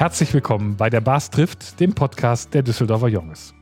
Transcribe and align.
Herzlich 0.00 0.32
willkommen 0.32 0.76
bei 0.78 0.88
der 0.88 1.02
Bars 1.02 1.28
trifft, 1.28 1.78
dem 1.78 1.92
Podcast 1.92 2.54
der 2.54 2.62
Düsseldorfer 2.62 3.08
Junges. 3.08 3.52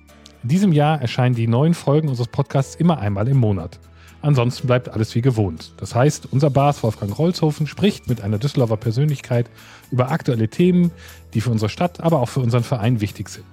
In 0.44 0.50
diesem 0.50 0.70
Jahr 0.70 1.02
erscheinen 1.02 1.34
die 1.34 1.48
neuen 1.48 1.74
Folgen 1.74 2.08
unseres 2.08 2.28
Podcasts 2.28 2.76
immer 2.76 3.00
einmal 3.00 3.26
im 3.26 3.38
Monat. 3.38 3.80
Ansonsten 4.22 4.68
bleibt 4.68 4.88
alles 4.88 5.16
wie 5.16 5.20
gewohnt. 5.20 5.72
Das 5.78 5.96
heißt, 5.96 6.28
unser 6.30 6.48
Bars 6.50 6.84
Wolfgang 6.84 7.18
Rolzhofen 7.18 7.66
spricht 7.66 8.08
mit 8.08 8.20
einer 8.20 8.38
Düsseldorfer 8.38 8.76
Persönlichkeit 8.76 9.50
über 9.90 10.12
aktuelle 10.12 10.48
Themen, 10.48 10.92
die 11.34 11.40
für 11.40 11.50
unsere 11.50 11.70
Stadt, 11.70 12.00
aber 12.00 12.20
auch 12.20 12.28
für 12.28 12.38
unseren 12.38 12.62
Verein 12.62 13.00
wichtig 13.00 13.30
sind. 13.30 13.44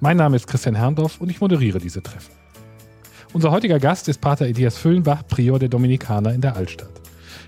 Mein 0.00 0.16
Name 0.16 0.34
ist 0.34 0.48
Christian 0.48 0.74
Herrndorf 0.74 1.20
und 1.20 1.30
ich 1.30 1.40
moderiere 1.40 1.78
diese 1.78 2.02
Treffen. 2.02 2.32
Unser 3.32 3.52
heutiger 3.52 3.78
Gast 3.78 4.08
ist 4.08 4.20
Pater 4.20 4.46
Elias 4.46 4.76
Füllenbach, 4.76 5.24
Prior 5.28 5.60
der 5.60 5.68
Dominikaner 5.68 6.34
in 6.34 6.40
der 6.40 6.56
Altstadt. 6.56 6.90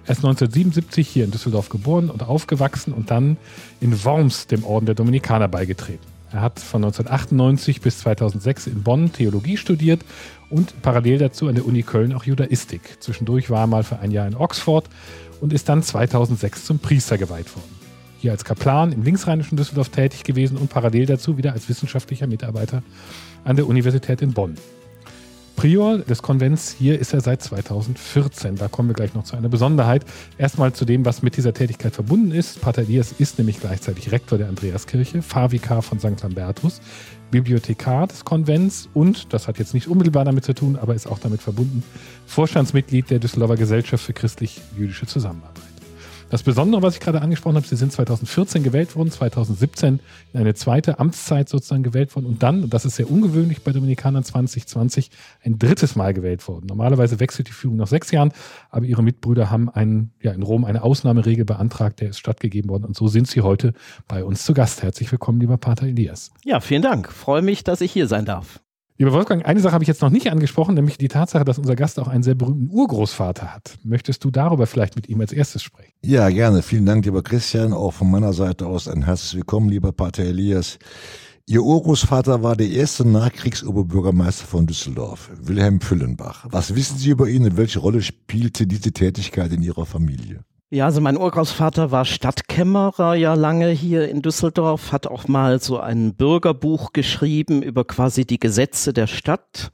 Er 0.06 0.12
ist 0.12 0.19
1977 0.19 1.09
hier 1.09 1.24
in 1.24 1.33
Düsseldorf 1.33 1.69
geboren 1.69 2.10
und 2.10 2.23
aufgewachsen 2.23 2.92
und 2.92 3.10
dann 3.10 3.37
in 3.80 4.05
Worms 4.05 4.46
dem 4.46 4.65
Orden 4.65 4.87
der 4.87 4.95
Dominikaner 4.95 5.48
beigetreten. 5.48 6.06
Er 6.30 6.42
hat 6.42 6.60
von 6.60 6.84
1998 6.84 7.80
bis 7.80 7.98
2006 7.98 8.69
in 8.69 8.84
Bonn 8.84 9.12
Theologie 9.12 9.56
studiert 9.56 10.05
und 10.48 10.80
parallel 10.80 11.19
dazu 11.19 11.48
an 11.48 11.56
der 11.56 11.66
Uni 11.66 11.82
Köln 11.82 12.12
auch 12.12 12.23
Judaistik. 12.23 12.98
Zwischendurch 13.01 13.51
war 13.51 13.62
er 13.62 13.66
mal 13.66 13.82
für 13.82 13.98
ein 13.98 14.12
Jahr 14.12 14.29
in 14.29 14.37
Oxford 14.37 14.88
und 15.41 15.52
ist 15.52 15.69
dann 15.69 15.82
2006 15.82 16.66
zum 16.66 16.79
Priester 16.79 17.18
geweiht 17.18 17.54
worden. 17.57 17.74
Hier 18.18 18.30
als 18.30 18.45
Kaplan 18.45 18.93
im 18.93 19.02
linksrheinischen 19.02 19.57
Düsseldorf 19.57 19.88
tätig 19.88 20.23
gewesen 20.23 20.57
und 20.57 20.70
parallel 20.70 21.07
dazu 21.07 21.37
wieder 21.37 21.52
als 21.52 21.68
wissenschaftlicher 21.68 22.29
Mitarbeiter 22.29 22.84
an 23.43 23.57
der 23.57 23.66
Universität 23.66 24.23
in 24.23 24.32
Bonn. 24.32 24.54
Prior 25.56 25.98
des 25.98 26.23
Konvents 26.23 26.77
hier 26.78 26.98
ist 26.98 27.15
er 27.15 27.23
seit 27.23 27.42
2014. 27.42 28.56
Da 28.56 28.69
kommen 28.69 28.91
wir 28.91 28.95
gleich 28.95 29.15
noch 29.15 29.24
zu 29.24 29.37
einer 29.37 29.48
Besonderheit. 29.48 30.05
Erstmal 30.37 30.74
zu 30.74 30.84
dem, 30.84 31.06
was 31.06 31.23
mit 31.23 31.37
dieser 31.38 31.55
Tätigkeit 31.55 31.95
verbunden 31.95 32.30
ist. 32.30 32.60
Pater 32.60 32.82
Elias 32.82 33.12
ist 33.12 33.38
nämlich 33.38 33.59
gleichzeitig 33.59 34.12
Rektor 34.12 34.37
der 34.37 34.49
Andreaskirche, 34.49 35.23
Pfarrvikar 35.23 35.80
von 35.80 35.99
St. 35.99 36.23
Lambertus, 36.23 36.82
Bibliothekar 37.30 38.07
des 38.07 38.24
Konvents 38.24 38.90
und, 38.93 39.32
das 39.32 39.49
hat 39.49 39.59
jetzt 39.59 39.73
nicht 39.73 39.88
unmittelbar 39.88 40.27
damit 40.27 40.45
zu 40.45 40.54
tun, 40.54 40.77
aber 40.77 40.95
ist 40.95 41.07
auch 41.07 41.18
damit 41.18 41.40
verbunden, 41.40 41.82
Vorstandsmitglied 42.27 43.10
der 43.10 43.18
Düsseldorfer 43.18 43.57
Gesellschaft 43.57 44.04
für 44.04 44.12
christlich-jüdische 44.12 45.07
Zusammenarbeit. 45.07 45.76
Das 46.29 46.43
Besondere, 46.43 46.82
was 46.82 46.95
ich 46.95 47.01
gerade 47.01 47.23
angesprochen 47.23 47.55
habe, 47.55 47.66
Sie 47.66 47.77
sind 47.77 47.93
2014 47.93 48.65
gewählt 48.65 48.96
worden, 48.96 49.13
2017 49.13 50.01
in 50.33 50.41
eine 50.41 50.55
zweite 50.55 50.99
Amtszeit 50.99 51.49
sozusagen 51.49 51.85
gewählt 51.85 52.16
worden 52.16 52.27
und 52.27 52.43
dann, 52.43 52.65
und 52.65 52.74
das 52.74 52.85
ist 52.85 52.96
sehr 52.96 53.09
ungewöhnlich 53.09 53.63
bei 53.63 53.71
Dominikanern 53.71 54.24
2020, 54.24 55.10
ein 55.45 55.60
drittes 55.60 55.95
Mal 55.95 56.15
gewählt 56.15 56.46
worden. 56.49 56.66
Normalerweise 56.66 57.21
wechselt 57.21 57.46
die 57.46 57.52
Führung 57.52 57.77
nach 57.77 57.87
sechs 57.87 58.10
Jahren, 58.10 58.33
aber 58.71 58.87
Ihre 58.87 59.05
Mitbrüder 59.05 59.51
haben 59.51 59.68
einen, 59.68 60.10
ja, 60.21 60.33
in 60.33 60.43
Rom 60.43 60.65
eine 60.65 60.83
Ausnahmeregel 60.83 61.45
beantragt, 61.45 62.01
der 62.01 62.09
ist 62.09 62.18
stattgegeben 62.18 62.71
worden 62.71 62.87
und 62.87 62.96
so 62.96 63.07
sind 63.07 63.29
Sie 63.29 63.43
heute 63.43 63.73
bei 64.09 64.25
uns 64.25 64.44
zu 64.44 64.53
Gast. 64.53 64.83
Herzlich 64.83 65.12
willkommen, 65.12 65.38
lieber 65.38 65.59
Pater 65.59 65.87
Elias. 65.87 66.33
Ja, 66.44 66.59
vielen 66.59 66.83
Dank. 66.83 67.12
Freue 67.12 67.43
mich, 67.43 67.62
dass 67.62 67.81
ich 67.81 67.93
hier 67.93 68.09
sein 68.09 68.25
darf. 68.25 68.61
Lieber 68.99 69.12
Wolfgang, 69.12 69.44
eine 69.44 69.61
Sache 69.61 69.75
habe 69.75 69.84
ich 69.84 69.89
jetzt 69.89 70.00
noch 70.00 70.09
nicht 70.09 70.31
angesprochen, 70.31 70.75
nämlich 70.75 70.97
die 70.97 71.09
Tatsache, 71.09 71.44
dass 71.44 71.59
unser 71.59 71.77
Gast 71.77 71.99
auch 71.99 72.09
einen 72.09 72.22
sehr 72.22 72.34
berühmten 72.34 72.71
Urgroßvater 72.75 73.53
hat. 73.53 73.77
Möchtest 73.84 74.25
du 74.25 74.31
darüber 74.31 74.66
vielleicht 74.66 74.97
mit 74.97 75.06
ihm 75.11 75.21
als 75.21 75.33
erstes 75.33 75.62
sprechen? 75.62 75.93
Ja, 76.03 76.31
gerne. 76.31 76.62
Vielen 76.62 76.87
Dank, 76.87 77.05
lieber 77.05 77.22
Christian. 77.22 77.75
Auch 77.75 77.93
von 77.93 78.11
meiner 78.11 78.33
Seite 78.33 78.67
aus 78.67 78.89
ein 78.89 79.05
herzliches 79.05 79.37
Willkommen, 79.37 79.69
lieber 79.69 79.93
Pater 79.93 80.22
Elias. 80.22 80.78
Ihr 81.44 81.62
Urgroßvater 81.62 82.43
war 82.43 82.56
der 82.56 82.71
erste 82.71 83.06
Nachkriegsoberbürgermeister 83.06 84.47
von 84.47 84.67
Düsseldorf, 84.67 85.31
Wilhelm 85.43 85.83
Füllenbach. 85.83 86.47
Was 86.49 86.75
wissen 86.75 86.97
Sie 86.97 87.11
über 87.11 87.28
ihn 87.28 87.44
und 87.44 87.59
welche 87.59 87.81
Rolle 87.81 88.00
spielte 88.00 88.67
diese 88.67 88.93
Tätigkeit 88.93 89.53
in 89.53 89.62
Ihrer 89.62 89.84
Familie? 89.84 90.41
Ja, 90.69 90.86
also 90.86 91.00
mein 91.00 91.16
Urgroßvater 91.16 91.92
war 91.92 92.04
Stadtkämmerer 92.04 93.14
ja 93.14 93.34
lange 93.34 93.69
hier 93.69 94.09
in 94.09 94.20
Düsseldorf, 94.20 94.91
hat 94.91 95.06
auch 95.06 95.28
mal 95.28 95.60
so 95.60 95.78
ein 95.78 96.16
Bürgerbuch 96.16 96.93
geschrieben 96.93 97.62
über 97.62 97.84
quasi 97.84 98.27
die 98.27 98.41
Gesetze 98.41 98.93
der 98.93 99.06
Stadt 99.06 99.71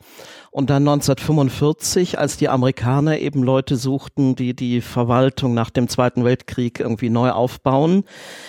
und 0.53 0.69
dann 0.69 0.87
1945, 0.87 2.19
als 2.19 2.37
die 2.37 2.51
Amerikaner 2.51 3.19
eben 3.19 3.43
Leute 3.43 3.77
suchten, 3.77 4.37
die 4.37 4.55
die 4.55 4.83
Verwaltung 4.83 5.55
nach 5.55 5.71
dem 5.71 5.89
Zweiten 5.89 6.27
Weltkrieg 6.27 6.79
irgendwie 6.79 7.09
neu 7.09 7.31
aufbauen, 7.31 8.05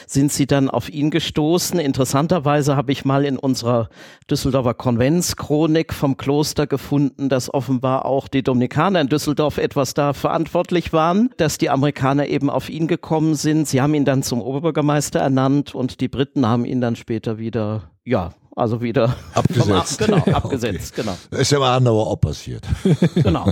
sind 0.06 0.30
sie 0.30 0.46
dann 0.46 0.70
auf 0.70 0.90
ihn 0.90 1.12
gestoßen. 1.12 1.80
Interessanterweise 1.80 2.76
habe 2.76 2.92
ich 2.92 3.06
mal 3.06 3.24
in 3.24 3.38
unserer 3.38 3.88
Düsseldorfer 4.30 4.74
Konventschronik 4.74 5.94
vom 5.94 6.18
Kloster 6.18 6.68
gefunden, 6.68 7.30
dass 7.30 7.54
offenbar 7.54 8.04
auch 8.04 8.28
die 8.28 8.44
Dominikaner 8.44 9.00
in 9.00 9.08
Düsseldorf 9.08 9.58
etwas 9.58 9.94
da 9.94 10.12
verantwortlich 10.12 10.92
waren, 10.92 11.30
dass 11.38 11.58
die 11.58 11.70
Amerikaner 11.70 12.28
eben 12.28 12.50
auf 12.50 12.70
ihn 12.70 12.88
gekommen 12.88 13.36
sind. 13.36 13.66
Sie 13.66 13.82
haben 13.82 13.94
ihn 13.94 14.04
dann 14.04 14.24
zum 14.24 14.42
Oberbürgermeister 14.42 15.22
ernannt 15.22 15.74
und 15.74 16.02
die 16.02 16.10
Briten 16.10 16.46
haben 16.46 16.66
ihn 16.66 16.82
dann 16.82 16.98
später 16.98 17.38
wieder 17.38 17.94
ja, 18.04 18.34
also 18.56 18.82
wieder 18.82 19.16
abgesetzt. 19.34 20.02
Ab, 20.02 20.08
genau, 20.08 20.18
abgesetzt, 20.38 20.94
okay. 20.94 21.02
genau. 21.02 21.42
ist 21.42 21.52
ja 21.52 21.60
mal 21.60 21.76
anderer 21.76 22.08
auch 22.08 22.20
passiert. 22.20 22.66
genau. 23.16 23.52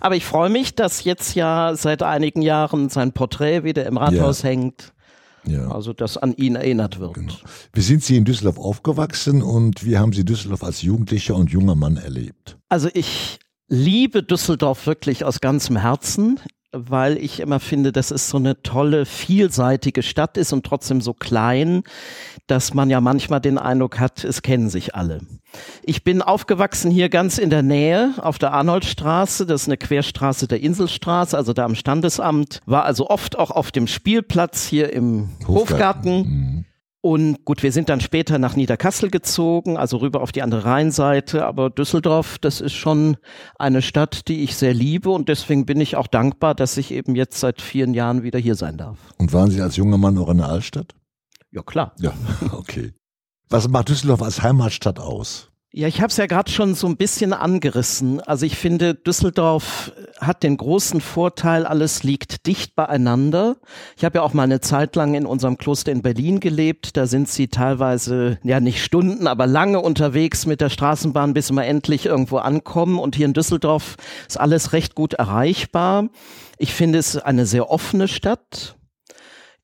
Aber 0.00 0.16
ich 0.16 0.24
freue 0.24 0.50
mich, 0.50 0.74
dass 0.74 1.04
jetzt 1.04 1.34
ja 1.34 1.74
seit 1.74 2.02
einigen 2.02 2.42
Jahren 2.42 2.88
sein 2.88 3.12
Porträt 3.12 3.64
wieder 3.64 3.86
im 3.86 3.96
Rathaus 3.96 4.42
ja. 4.42 4.50
hängt. 4.50 4.92
Ja. 5.44 5.70
Also, 5.70 5.94
dass 5.94 6.18
an 6.18 6.34
ihn 6.34 6.54
erinnert 6.54 7.00
wird. 7.00 7.14
Genau. 7.14 7.32
Wie 7.72 7.80
sind 7.80 8.04
Sie 8.04 8.16
in 8.16 8.26
Düsseldorf 8.26 8.58
aufgewachsen 8.58 9.42
und 9.42 9.86
wie 9.86 9.96
haben 9.96 10.12
Sie 10.12 10.22
Düsseldorf 10.22 10.62
als 10.62 10.82
Jugendlicher 10.82 11.34
und 11.34 11.50
junger 11.50 11.74
Mann 11.74 11.96
erlebt? 11.96 12.58
Also, 12.68 12.90
ich 12.92 13.38
liebe 13.68 14.22
Düsseldorf 14.22 14.86
wirklich 14.86 15.24
aus 15.24 15.40
ganzem 15.40 15.76
Herzen 15.76 16.40
weil 16.72 17.16
ich 17.18 17.40
immer 17.40 17.58
finde, 17.58 17.92
dass 17.92 18.10
es 18.10 18.28
so 18.28 18.36
eine 18.36 18.62
tolle, 18.62 19.04
vielseitige 19.04 20.02
Stadt 20.02 20.36
ist 20.36 20.52
und 20.52 20.64
trotzdem 20.64 21.00
so 21.00 21.12
klein, 21.12 21.82
dass 22.46 22.74
man 22.74 22.90
ja 22.90 23.00
manchmal 23.00 23.40
den 23.40 23.58
Eindruck 23.58 23.98
hat, 23.98 24.24
es 24.24 24.42
kennen 24.42 24.70
sich 24.70 24.94
alle. 24.94 25.20
Ich 25.82 26.04
bin 26.04 26.22
aufgewachsen 26.22 26.90
hier 26.90 27.08
ganz 27.08 27.38
in 27.38 27.50
der 27.50 27.62
Nähe 27.62 28.14
auf 28.18 28.38
der 28.38 28.52
Arnoldstraße, 28.52 29.46
das 29.46 29.62
ist 29.62 29.68
eine 29.68 29.78
Querstraße 29.78 30.46
der 30.46 30.60
Inselstraße, 30.60 31.36
also 31.36 31.52
da 31.52 31.64
am 31.64 31.74
Standesamt, 31.74 32.60
war 32.66 32.84
also 32.84 33.08
oft 33.10 33.36
auch 33.36 33.50
auf 33.50 33.72
dem 33.72 33.86
Spielplatz 33.86 34.66
hier 34.66 34.92
im 34.92 35.30
Hofgarten. 35.46 35.56
Hofgarten. 35.56 36.66
Und 37.02 37.46
gut, 37.46 37.62
wir 37.62 37.72
sind 37.72 37.88
dann 37.88 38.00
später 38.00 38.38
nach 38.38 38.56
Niederkassel 38.56 39.10
gezogen, 39.10 39.78
also 39.78 39.98
rüber 39.98 40.20
auf 40.20 40.32
die 40.32 40.42
andere 40.42 40.66
Rheinseite. 40.66 41.46
Aber 41.46 41.70
Düsseldorf, 41.70 42.38
das 42.38 42.60
ist 42.60 42.74
schon 42.74 43.16
eine 43.58 43.80
Stadt, 43.80 44.28
die 44.28 44.42
ich 44.42 44.54
sehr 44.56 44.74
liebe. 44.74 45.08
Und 45.08 45.30
deswegen 45.30 45.64
bin 45.64 45.80
ich 45.80 45.96
auch 45.96 46.06
dankbar, 46.06 46.54
dass 46.54 46.76
ich 46.76 46.90
eben 46.90 47.14
jetzt 47.14 47.40
seit 47.40 47.62
vielen 47.62 47.94
Jahren 47.94 48.22
wieder 48.22 48.38
hier 48.38 48.54
sein 48.54 48.76
darf. 48.76 48.98
Und 49.16 49.32
waren 49.32 49.50
Sie 49.50 49.62
als 49.62 49.76
junger 49.76 49.96
Mann 49.96 50.18
auch 50.18 50.28
in 50.28 50.38
der 50.38 50.48
Altstadt? 50.48 50.94
Ja, 51.50 51.62
klar. 51.62 51.94
Ja, 52.00 52.12
okay. 52.52 52.92
Was 53.48 53.66
macht 53.68 53.88
Düsseldorf 53.88 54.22
als 54.22 54.42
Heimatstadt 54.42 54.98
aus? 54.98 55.49
Ja, 55.72 55.86
ich 55.86 56.00
habe 56.00 56.08
es 56.08 56.16
ja 56.16 56.26
gerade 56.26 56.50
schon 56.50 56.74
so 56.74 56.88
ein 56.88 56.96
bisschen 56.96 57.32
angerissen. 57.32 58.20
Also 58.20 58.44
ich 58.44 58.56
finde, 58.56 58.96
Düsseldorf 58.96 59.92
hat 60.20 60.42
den 60.42 60.56
großen 60.56 61.00
Vorteil, 61.00 61.64
alles 61.64 62.02
liegt 62.02 62.48
dicht 62.48 62.74
beieinander. 62.74 63.56
Ich 63.96 64.04
habe 64.04 64.18
ja 64.18 64.22
auch 64.22 64.32
mal 64.32 64.42
eine 64.42 64.60
Zeit 64.60 64.96
lang 64.96 65.14
in 65.14 65.26
unserem 65.26 65.58
Kloster 65.58 65.92
in 65.92 66.02
Berlin 66.02 66.40
gelebt. 66.40 66.96
Da 66.96 67.06
sind 67.06 67.28
sie 67.28 67.46
teilweise, 67.46 68.40
ja 68.42 68.58
nicht 68.58 68.82
Stunden, 68.82 69.28
aber 69.28 69.46
lange 69.46 69.78
unterwegs 69.80 70.44
mit 70.44 70.60
der 70.60 70.70
Straßenbahn, 70.70 71.34
bis 71.34 71.52
wir 71.52 71.64
endlich 71.64 72.04
irgendwo 72.04 72.38
ankommen. 72.38 72.98
Und 72.98 73.14
hier 73.14 73.26
in 73.26 73.32
Düsseldorf 73.32 73.94
ist 74.26 74.40
alles 74.40 74.72
recht 74.72 74.96
gut 74.96 75.14
erreichbar. 75.14 76.08
Ich 76.58 76.74
finde 76.74 76.98
es 76.98 77.16
eine 77.16 77.46
sehr 77.46 77.70
offene 77.70 78.08
Stadt 78.08 78.74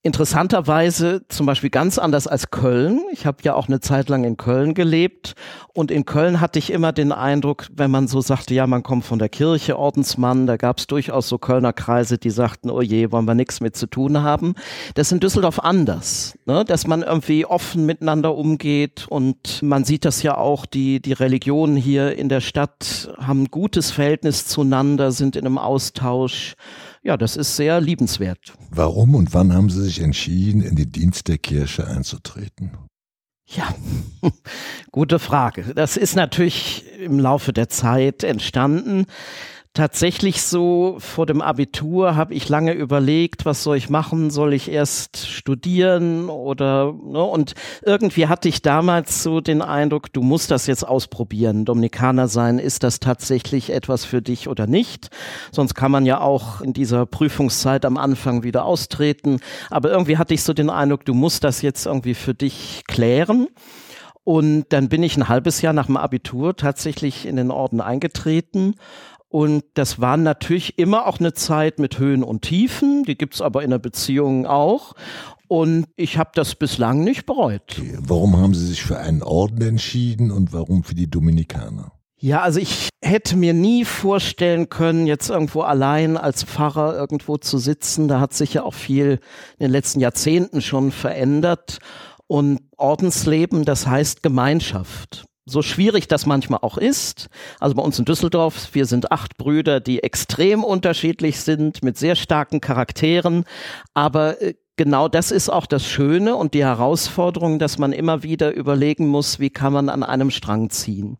interessanterweise 0.07 1.23
zum 1.29 1.47
Beispiel 1.47 1.69
ganz 1.69 1.99
anders 1.99 2.27
als 2.27 2.51
Köln. 2.51 3.03
Ich 3.13 3.27
habe 3.27 3.39
ja 3.43 3.55
auch 3.55 3.67
eine 3.69 3.81
Zeit 3.81 4.09
lang 4.09 4.25
in 4.25 4.37
Köln 4.37 4.73
gelebt 4.73 5.35
und 5.75 5.91
in 5.91 6.07
Köln 6.07 6.41
hatte 6.41 6.59
ich 6.59 6.71
immer 6.71 6.93
den 6.93 7.13
Eindruck, 7.13 7.67
wenn 7.75 7.91
man 7.91 8.07
so 8.07 8.21
sagte, 8.21 8.55
ja, 8.55 8.67
man 8.67 8.85
kommt 8.85 9.05
von 9.05 9.19
der 9.19 9.29
Kirche, 9.29 9.79
Ordensmann, 9.79 10.47
da 10.47 10.57
gab 10.57 10.79
es 10.79 10.87
durchaus 10.87 11.29
so 11.29 11.39
Kölner 11.39 11.73
Kreise, 11.73 12.19
die 12.19 12.31
sagten, 12.31 12.71
oh 12.71 12.81
je, 12.81 13.11
wollen 13.11 13.27
wir 13.27 13.35
nichts 13.35 13.61
mit 13.61 13.77
zu 13.77 13.87
tun 13.87 14.23
haben. 14.23 14.55
Das 14.95 15.09
ist 15.09 15.13
in 15.13 15.21
Düsseldorf 15.21 15.59
anders, 15.59 16.39
ne? 16.47 16.65
dass 16.65 16.87
man 16.87 17.03
irgendwie 17.03 17.45
offen 17.45 17.85
miteinander 17.85 18.37
umgeht 18.37 19.07
und 19.09 19.63
man 19.63 19.85
sieht 19.85 20.05
das 20.05 20.23
ja 20.23 20.39
auch, 20.39 20.67
die, 20.67 21.01
die 21.01 21.15
Religionen 21.15 21.77
hier 21.77 22.17
in 22.17 22.29
der 22.29 22.41
Stadt 22.41 23.11
haben 23.19 23.43
ein 23.43 23.51
gutes 23.51 23.91
Verhältnis 23.91 24.47
zueinander, 24.47 25.11
sind 25.11 25.35
in 25.35 25.45
einem 25.45 25.59
Austausch 25.59 26.55
ja, 27.07 27.17
das 27.17 27.37
ist 27.37 27.55
sehr 27.55 27.81
liebenswert. 27.81 28.55
Warum 28.71 29.15
und 29.15 29.33
wann 29.33 29.53
haben 29.53 29.71
Sie 29.71 29.83
sich 29.85 30.01
entschieden, 30.01 30.61
in 30.61 30.75
den 30.75 30.91
Dienst 30.91 31.29
der 31.29 31.39
Kirche 31.39 31.87
einzutreten? 31.87 32.73
Ja, 33.47 33.73
gute 34.91 35.21
Frage. 35.21 35.73
Das 35.77 35.97
ist 35.97 36.17
natürlich 36.17 36.85
im 36.99 37.21
Laufe 37.21 37.53
der 37.53 37.69
Zeit 37.69 38.25
entstanden. 38.25 39.07
Tatsächlich 39.77 40.43
so 40.43 40.97
vor 40.99 41.27
dem 41.27 41.43
Abitur 41.43 42.17
habe 42.17 42.33
ich 42.33 42.49
lange 42.49 42.73
überlegt, 42.73 43.45
was 43.45 43.63
soll 43.63 43.77
ich 43.77 43.91
machen? 43.91 44.31
Soll 44.31 44.55
ich 44.55 44.71
erst 44.71 45.29
studieren 45.29 46.31
oder 46.31 46.93
ne? 46.93 47.23
und 47.23 47.55
irgendwie 47.83 48.27
hatte 48.27 48.49
ich 48.49 48.63
damals 48.63 49.23
so 49.23 49.41
den 49.41 49.61
Eindruck, 49.61 50.13
du 50.13 50.23
musst 50.23 50.51
das 50.51 50.67
jetzt 50.67 50.83
ausprobieren. 50.83 51.67
Dominikaner 51.67 52.27
sein, 52.27 52.59
ist 52.59 52.83
das 52.85 53.01
tatsächlich 53.01 53.71
etwas 53.71 54.07
für 54.07 54.23
dich 54.23 54.49
oder 54.49 54.67
nicht? 54.67 55.11
Sonst 55.53 55.75
kann 55.75 55.93
man 55.93 56.07
ja 56.07 56.21
auch 56.21 56.63
in 56.63 56.73
dieser 56.73 57.05
Prüfungszeit 57.05 57.85
am 57.85 57.99
Anfang 57.99 58.43
wieder 58.43 58.65
austreten. 58.65 59.41
Aber 59.69 59.91
irgendwie 59.91 60.17
hatte 60.17 60.33
ich 60.33 60.43
so 60.43 60.55
den 60.55 60.71
Eindruck, 60.71 61.05
du 61.05 61.13
musst 61.13 61.45
das 61.45 61.61
jetzt 61.61 61.85
irgendwie 61.85 62.15
für 62.15 62.35
dich 62.35 62.85
klären. 62.87 63.47
Und 64.25 64.65
dann 64.71 64.89
bin 64.89 65.05
ich 65.05 65.17
ein 65.17 65.29
halbes 65.29 65.63
Jahr 65.63 65.73
nach 65.73 65.87
dem 65.87 65.97
Abitur 65.97 66.57
tatsächlich 66.57 67.27
in 67.27 67.37
den 67.37 67.53
Orden 67.53 67.81
eingetreten 67.81 68.75
und 69.29 69.65
das 69.75 70.01
war 70.01 70.17
natürlich 70.17 70.79
immer 70.79 71.07
auch 71.07 71.19
eine 71.19 71.35
Zeit 71.35 71.79
mit 71.79 71.99
Höhen 71.99 72.23
und 72.23 72.43
Tiefen, 72.43 73.03
die 73.05 73.19
gibt's 73.19 73.41
aber 73.41 73.63
in 73.63 73.71
der 73.71 73.79
Beziehung 73.79 74.47
auch. 74.47 74.95
Und 75.49 75.87
ich 75.97 76.19
habe 76.19 76.31
das 76.35 76.55
bislang 76.55 77.05
nicht 77.05 77.27
bereut. 77.27 77.81
Warum 77.99 78.37
haben 78.37 78.55
Sie 78.55 78.67
sich 78.67 78.83
für 78.83 78.99
einen 78.99 79.23
Orden 79.23 79.63
entschieden 79.63 80.31
und 80.31 80.53
warum 80.53 80.83
für 80.83 80.95
die 80.95 81.09
Dominikaner? 81.09 81.93
Ja, 82.19 82.41
also 82.41 82.59
ich 82.59 82.89
hätte 83.05 83.37
mir 83.37 83.53
nie 83.53 83.85
vorstellen 83.85 84.69
können, 84.71 85.07
jetzt 85.07 85.29
irgendwo 85.29 85.61
allein 85.61 86.17
als 86.17 86.43
Pfarrer 86.43 86.97
irgendwo 86.97 87.37
zu 87.37 87.59
sitzen. 87.59 88.09
Da 88.09 88.21
hat 88.21 88.33
sich 88.33 88.55
ja 88.55 88.63
auch 88.63 88.75
viel 88.75 89.21
in 89.59 89.67
den 89.67 89.71
letzten 89.71 90.01
Jahrzehnten 90.01 90.63
schon 90.63 90.91
verändert. 90.91 91.79
Und 92.27 92.61
Ordensleben, 92.77 93.65
das 93.65 93.87
heißt 93.87 94.23
Gemeinschaft 94.23 95.27
so 95.47 95.63
schwierig 95.63 96.09
das 96.09 96.27
manchmal 96.27 96.61
auch 96.63 96.77
ist. 96.77 97.29
Also 97.61 97.77
bei 97.77 97.83
uns 97.83 97.99
in 97.99 98.05
Düsseldorf, 98.05 98.71
wir 98.73 98.85
sind 98.85 99.13
acht 99.13 99.37
Brüder, 99.37 99.79
die 99.81 100.03
extrem 100.03 100.65
unterschiedlich 100.65 101.41
sind, 101.41 101.85
mit 101.85 101.97
sehr 101.97 102.17
starken 102.17 102.61
Charakteren. 102.61 103.45
Aber 103.95 104.43
äh, 104.43 104.55
genau 104.77 105.09
das 105.09 105.31
ist 105.31 105.49
auch 105.49 105.67
das 105.67 105.87
Schöne 105.87 106.35
und 106.35 106.53
die 106.53 106.65
Herausforderung, 106.65 107.61
dass 107.61 107.79
man 107.79 107.93
immer 107.93 108.25
wieder 108.25 108.53
überlegen 108.53 109.07
muss, 109.07 109.39
wie 109.39 109.51
kann 109.51 109.73
man 109.73 109.89
an 109.89 110.03
einem 110.03 110.31
Strang 110.31 110.71
ziehen. 110.71 111.17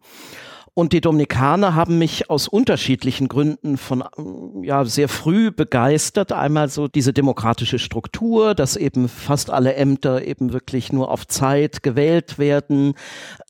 Und 0.79 0.93
die 0.93 1.01
Dominikaner 1.01 1.75
haben 1.75 1.97
mich 1.97 2.29
aus 2.29 2.49
unterschiedlichen 2.49 3.29
Gründen 3.29 3.79
von 3.79 4.05
ja 4.63 4.85
sehr 4.85 5.09
früh 5.09 5.51
begeistert. 5.51 6.33
Einmal 6.33 6.69
so 6.69 6.87
diese 6.87 7.15
demokratische 7.15 7.79
Struktur, 7.79 8.55
dass 8.55 8.77
eben 8.77 9.09
fast 9.09 9.49
alle 9.49 9.75
Ämter 9.75 10.27
eben 10.27 10.53
wirklich 10.53 10.93
nur 10.93 11.11
auf 11.11 11.27
Zeit 11.27 11.83
gewählt 11.83 12.39
werden 12.39 12.93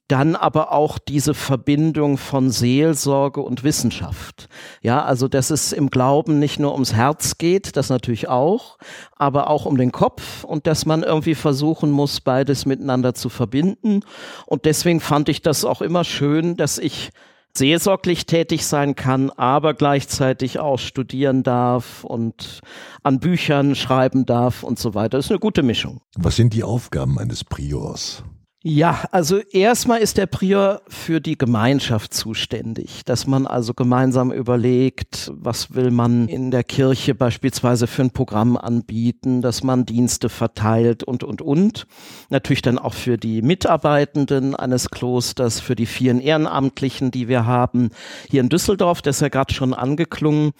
dann 0.09 0.37
aber 0.37 0.73
auch 0.73 0.99
diese 0.99 1.35
Verbindung 1.35 2.17
von 2.17 2.51
Seelsorge 2.51 3.41
und 3.41 3.65
Wissenschaft. 3.65 4.49
Ja, 4.81 5.05
also 5.05 5.27
dass 5.27 5.51
es 5.51 5.73
im 5.73 5.91
Glauben 5.91 6.39
nicht 6.39 6.61
nur 6.61 6.73
ums 6.73 6.95
Herz 6.95 7.39
geht, 7.39 7.77
das 7.77 7.89
natürlich 7.89 8.29
auch, 8.29 8.79
aber 9.17 9.51
auch 9.51 9.67
um 9.67 9.77
den 9.77 9.91
Kopf 9.91 10.45
und 10.45 10.67
dass 10.67 10.87
man 10.87 11.03
irgendwie 11.03 11.35
versuchen 11.35 11.91
muss, 11.91 12.21
beides 12.21 12.67
miteinander 12.67 13.15
zu 13.15 13.29
verbinden. 13.29 14.01
Und 14.47 14.65
deswegen 14.65 15.01
fand 15.01 15.29
ich 15.29 15.43
das 15.43 15.65
auch 15.65 15.83
immer 15.83 16.05
schön, 16.05 16.57
dass 16.57 16.79
ich 16.79 17.11
seelsorglich 17.57 18.27
tätig 18.27 18.67
sein 18.67 18.95
kann, 18.95 19.31
aber 19.31 19.75
gleichzeitig 19.75 20.59
auch 20.59 20.79
studieren 20.79 21.43
darf 21.43 22.05
und 22.05 22.61
an 23.03 23.19
Büchern 23.19 23.75
schreiben 23.75 24.27
darf 24.27 24.63
und 24.63 24.79
so 24.79 24.95
weiter. 24.95 25.17
Das 25.17 25.27
ist 25.27 25.31
eine 25.31 25.41
gute 25.41 25.63
Mischung. 25.63 26.01
Was 26.17 26.37
sind 26.37 26.53
die 26.53 26.65
Aufgaben 26.65 27.19
eines 27.19 27.45
Priors? 27.45 28.23
Ja, 28.69 29.05
also 29.13 29.39
erstmal 29.53 30.01
ist 30.01 30.19
der 30.19 30.27
Prior 30.27 30.83
für 30.89 31.21
die 31.21 31.39
Gemeinschaft 31.39 32.13
zuständig, 32.13 33.05
dass 33.05 33.29
man 33.29 33.47
also 33.47 33.75
gemeinsam 33.75 34.33
überlegt, 34.33 35.31
was 35.33 35.77
will 35.77 35.93
man 35.93 36.27
in 36.27 36.51
der 36.51 36.65
Kirche 36.65 37.15
beispielsweise 37.15 37.87
für 37.87 38.03
ein 38.03 38.11
Programm 38.11 38.57
anbieten, 38.57 39.41
dass 39.41 39.63
man 39.63 39.87
Dienste 39.87 40.29
verteilt 40.29 41.05
und, 41.05 41.23
und, 41.23 41.43
und. 41.43 41.87
Natürlich 42.29 42.61
dann 42.61 42.81
auch 42.81 42.95
für 42.95 43.19
die 43.19 43.41
Mitarbeitenden 43.41 44.57
eines 44.57 44.91
Klosters, 44.91 45.61
für 45.61 45.77
die 45.77 45.87
vielen 45.87 46.19
Ehrenamtlichen, 46.19 47.13
die 47.13 47.29
wir 47.29 47.47
haben. 47.47 47.91
Hier 48.29 48.41
in 48.41 48.49
Düsseldorf, 48.49 49.01
das 49.01 49.19
ist 49.19 49.23
ja 49.23 49.29
gerade 49.29 49.55
schon 49.55 49.75
angeklungen, 49.75 50.51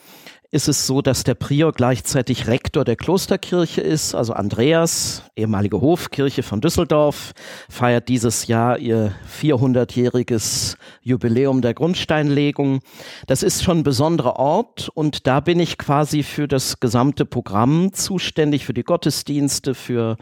ist 0.49 0.69
es 0.69 0.87
so, 0.87 1.01
dass 1.01 1.23
der 1.23 1.35
Prior 1.35 1.73
gleichzeitig 1.73 2.47
Rektor 2.47 2.85
der 2.85 2.95
Klosterkirche 2.95 3.81
ist. 3.81 4.15
Also 4.15 4.31
Andreas, 4.31 5.23
ehemalige 5.35 5.81
Hofkirche 5.81 6.41
von 6.41 6.61
Düsseldorf, 6.61 7.33
feiert 7.69 8.07
dieses 8.07 8.47
Jahr 8.47 8.79
ihr 8.79 9.13
400-jähriges 9.41 10.77
Jubiläum 11.01 11.61
der 11.61 11.73
Grundsteinlegung. 11.73 12.79
Das 13.27 13.43
ist 13.43 13.61
schon 13.61 13.79
ein 13.79 13.83
besonderer 13.83 14.37
Ort 14.37 14.89
und 14.93 15.27
da 15.27 15.41
bin 15.41 15.59
ich 15.59 15.77
quasi 15.77 16.23
für 16.23 16.47
das 16.47 16.79
gesamte 16.79 17.25
Programm 17.25 17.91
zuständig, 17.91 18.65
für 18.65 18.73
die 18.73 18.83
Gottesdienste, 18.83 19.75
für 19.75 20.15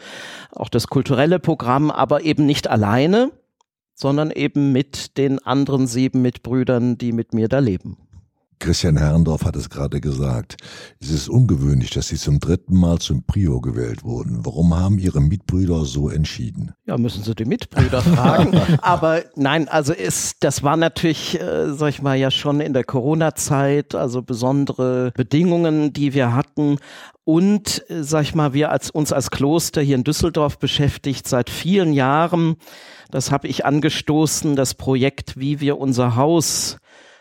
auch 0.51 0.69
das 0.69 0.87
kulturelle 0.87 1.37
Programm, 1.37 1.91
aber 1.91 2.23
eben 2.23 2.47
nicht 2.47 2.67
alleine, 2.67 3.31
sondern 3.93 4.31
eben 4.31 4.71
mit 4.71 5.17
den 5.17 5.37
anderen 5.45 5.85
sieben 5.85 6.23
Mitbrüdern, 6.23 6.97
die 6.97 7.11
mit 7.11 7.33
mir 7.33 7.47
da 7.47 7.59
leben. 7.59 8.04
Christian 8.59 8.97
Herrendorf 8.97 9.45
hat 9.45 9.55
es 9.55 9.69
gerade 9.69 10.01
gesagt. 10.01 10.57
Es 10.99 11.09
ist 11.09 11.29
ungewöhnlich, 11.29 11.89
dass 11.91 12.07
Sie 12.07 12.17
zum 12.17 12.39
dritten 12.39 12.77
Mal 12.77 12.99
zum 12.99 13.23
Prior 13.23 13.61
gewählt 13.61 14.03
wurden. 14.03 14.45
Warum 14.45 14.75
haben 14.75 14.97
Ihre 14.97 15.21
Mitbrüder 15.21 15.85
so 15.85 16.09
entschieden? 16.09 16.73
Ja, 16.85 16.97
müssen 16.97 17.23
Sie 17.23 17.35
die 17.35 17.45
Mitbrüder 17.45 18.01
fragen. 18.01 18.59
Aber 18.81 19.23
nein, 19.35 19.67
also 19.67 19.93
ist, 19.93 20.37
das 20.43 20.63
war 20.63 20.77
natürlich, 20.77 21.39
äh, 21.39 21.73
sag 21.73 21.89
ich 21.89 22.01
mal, 22.01 22.15
ja 22.15 22.31
schon 22.31 22.59
in 22.59 22.73
der 22.73 22.83
Corona-Zeit, 22.83 23.95
also 23.95 24.21
besondere 24.21 25.11
Bedingungen, 25.15 25.93
die 25.93 26.13
wir 26.13 26.33
hatten. 26.33 26.77
Und, 27.23 27.83
äh, 27.89 28.03
sag 28.03 28.23
ich 28.23 28.35
mal, 28.35 28.53
wir 28.53 28.71
als, 28.71 28.89
uns 28.89 29.11
als 29.11 29.31
Kloster 29.31 29.81
hier 29.81 29.95
in 29.95 30.03
Düsseldorf 30.03 30.59
beschäftigt 30.59 31.27
seit 31.27 31.49
vielen 31.49 31.93
Jahren. 31.93 32.55
Das 33.11 33.31
habe 33.31 33.47
ich 33.47 33.65
angestoßen, 33.65 34.55
das 34.55 34.73
Projekt, 34.73 35.37
wie 35.37 35.59
wir 35.59 35.77
unser 35.77 36.15
Haus 36.15 36.77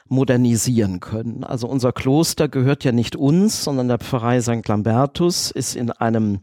modernisieren 0.09 1.01
können. 1.01 1.45
Also 1.45 1.67
unser 1.67 1.93
Kloster 1.93 2.49
gehört 2.49 2.85
ja 2.85 2.93
nicht 2.93 3.17
uns, 3.17 3.65
sondern 3.65 3.89
der 3.89 3.99
Pfarrei 3.99 4.41
St. 4.41 4.67
Lambertus 4.69 5.51
ist 5.51 5.77
in 5.77 5.91
einem 5.91 6.41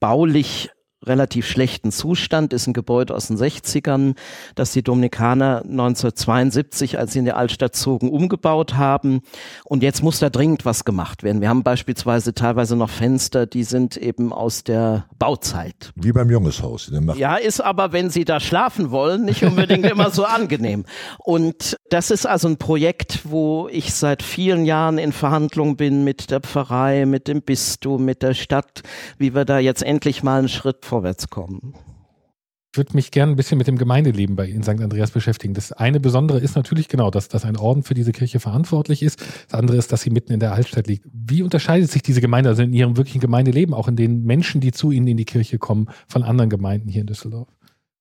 baulich 0.00 0.70
relativ 1.06 1.46
schlechten 1.46 1.92
Zustand, 1.92 2.52
ist 2.52 2.66
ein 2.66 2.72
Gebäude 2.72 3.14
aus 3.14 3.28
den 3.28 3.36
60ern, 3.36 4.14
das 4.54 4.72
die 4.72 4.82
Dominikaner 4.82 5.62
1972, 5.62 6.98
als 6.98 7.12
sie 7.12 7.20
in 7.20 7.24
die 7.24 7.32
Altstadt 7.32 7.76
zogen, 7.76 8.10
umgebaut 8.10 8.74
haben. 8.74 9.20
Und 9.64 9.82
jetzt 9.82 10.02
muss 10.02 10.18
da 10.18 10.30
dringend 10.30 10.64
was 10.64 10.84
gemacht 10.84 11.22
werden. 11.22 11.40
Wir 11.40 11.48
haben 11.48 11.62
beispielsweise 11.62 12.34
teilweise 12.34 12.76
noch 12.76 12.90
Fenster, 12.90 13.46
die 13.46 13.64
sind 13.64 13.96
eben 13.96 14.32
aus 14.32 14.64
der 14.64 15.04
Bauzeit. 15.18 15.92
Wie 15.94 16.12
beim 16.12 16.30
Jungeshaus. 16.30 16.90
Ja, 17.16 17.36
ist 17.36 17.60
aber, 17.60 17.92
wenn 17.92 18.10
Sie 18.10 18.24
da 18.24 18.40
schlafen 18.40 18.90
wollen, 18.90 19.24
nicht 19.24 19.44
unbedingt 19.44 19.86
immer 19.86 20.10
so 20.10 20.24
angenehm. 20.24 20.84
Und 21.18 21.76
das 21.90 22.10
ist 22.10 22.26
also 22.26 22.48
ein 22.48 22.56
Projekt, 22.56 23.20
wo 23.24 23.68
ich 23.70 23.94
seit 23.94 24.22
vielen 24.22 24.64
Jahren 24.64 24.98
in 24.98 25.12
Verhandlung 25.12 25.76
bin 25.76 26.04
mit 26.04 26.30
der 26.30 26.40
Pfarrei, 26.40 27.06
mit 27.06 27.28
dem 27.28 27.42
Bistum, 27.42 28.04
mit 28.04 28.22
der 28.22 28.34
Stadt, 28.34 28.82
wie 29.16 29.34
wir 29.34 29.44
da 29.44 29.58
jetzt 29.58 29.82
endlich 29.82 30.22
mal 30.22 30.40
einen 30.40 30.48
Schritt 30.48 30.87
vorwärts 30.88 31.28
kommen. 31.28 31.74
Ich 32.72 32.76
würde 32.78 32.94
mich 32.94 33.10
gerne 33.10 33.32
ein 33.32 33.36
bisschen 33.36 33.56
mit 33.56 33.66
dem 33.66 33.78
Gemeindeleben 33.78 34.36
bei 34.36 34.46
in 34.46 34.62
St. 34.62 34.80
Andreas 34.80 35.10
beschäftigen. 35.10 35.54
Das 35.54 35.72
eine 35.72 36.00
Besondere 36.00 36.38
ist 36.38 36.54
natürlich 36.54 36.88
genau, 36.88 37.10
dass, 37.10 37.28
dass 37.28 37.44
ein 37.44 37.56
Orden 37.56 37.82
für 37.82 37.94
diese 37.94 38.12
Kirche 38.12 38.40
verantwortlich 38.40 39.02
ist. 39.02 39.20
Das 39.48 39.58
andere 39.58 39.78
ist, 39.78 39.90
dass 39.90 40.02
sie 40.02 40.10
mitten 40.10 40.32
in 40.32 40.40
der 40.40 40.52
Altstadt 40.52 40.86
liegt. 40.86 41.06
Wie 41.12 41.42
unterscheidet 41.42 41.90
sich 41.90 42.02
diese 42.02 42.20
Gemeinde, 42.20 42.50
also 42.50 42.62
in 42.62 42.72
ihrem 42.72 42.96
wirklichen 42.96 43.20
Gemeindeleben, 43.20 43.74
auch 43.74 43.88
in 43.88 43.96
den 43.96 44.22
Menschen, 44.22 44.60
die 44.60 44.72
zu 44.72 44.90
ihnen 44.90 45.06
in 45.06 45.16
die 45.16 45.24
Kirche 45.24 45.58
kommen, 45.58 45.88
von 46.06 46.22
anderen 46.22 46.50
Gemeinden 46.50 46.88
hier 46.88 47.00
in 47.00 47.06
Düsseldorf? 47.06 47.48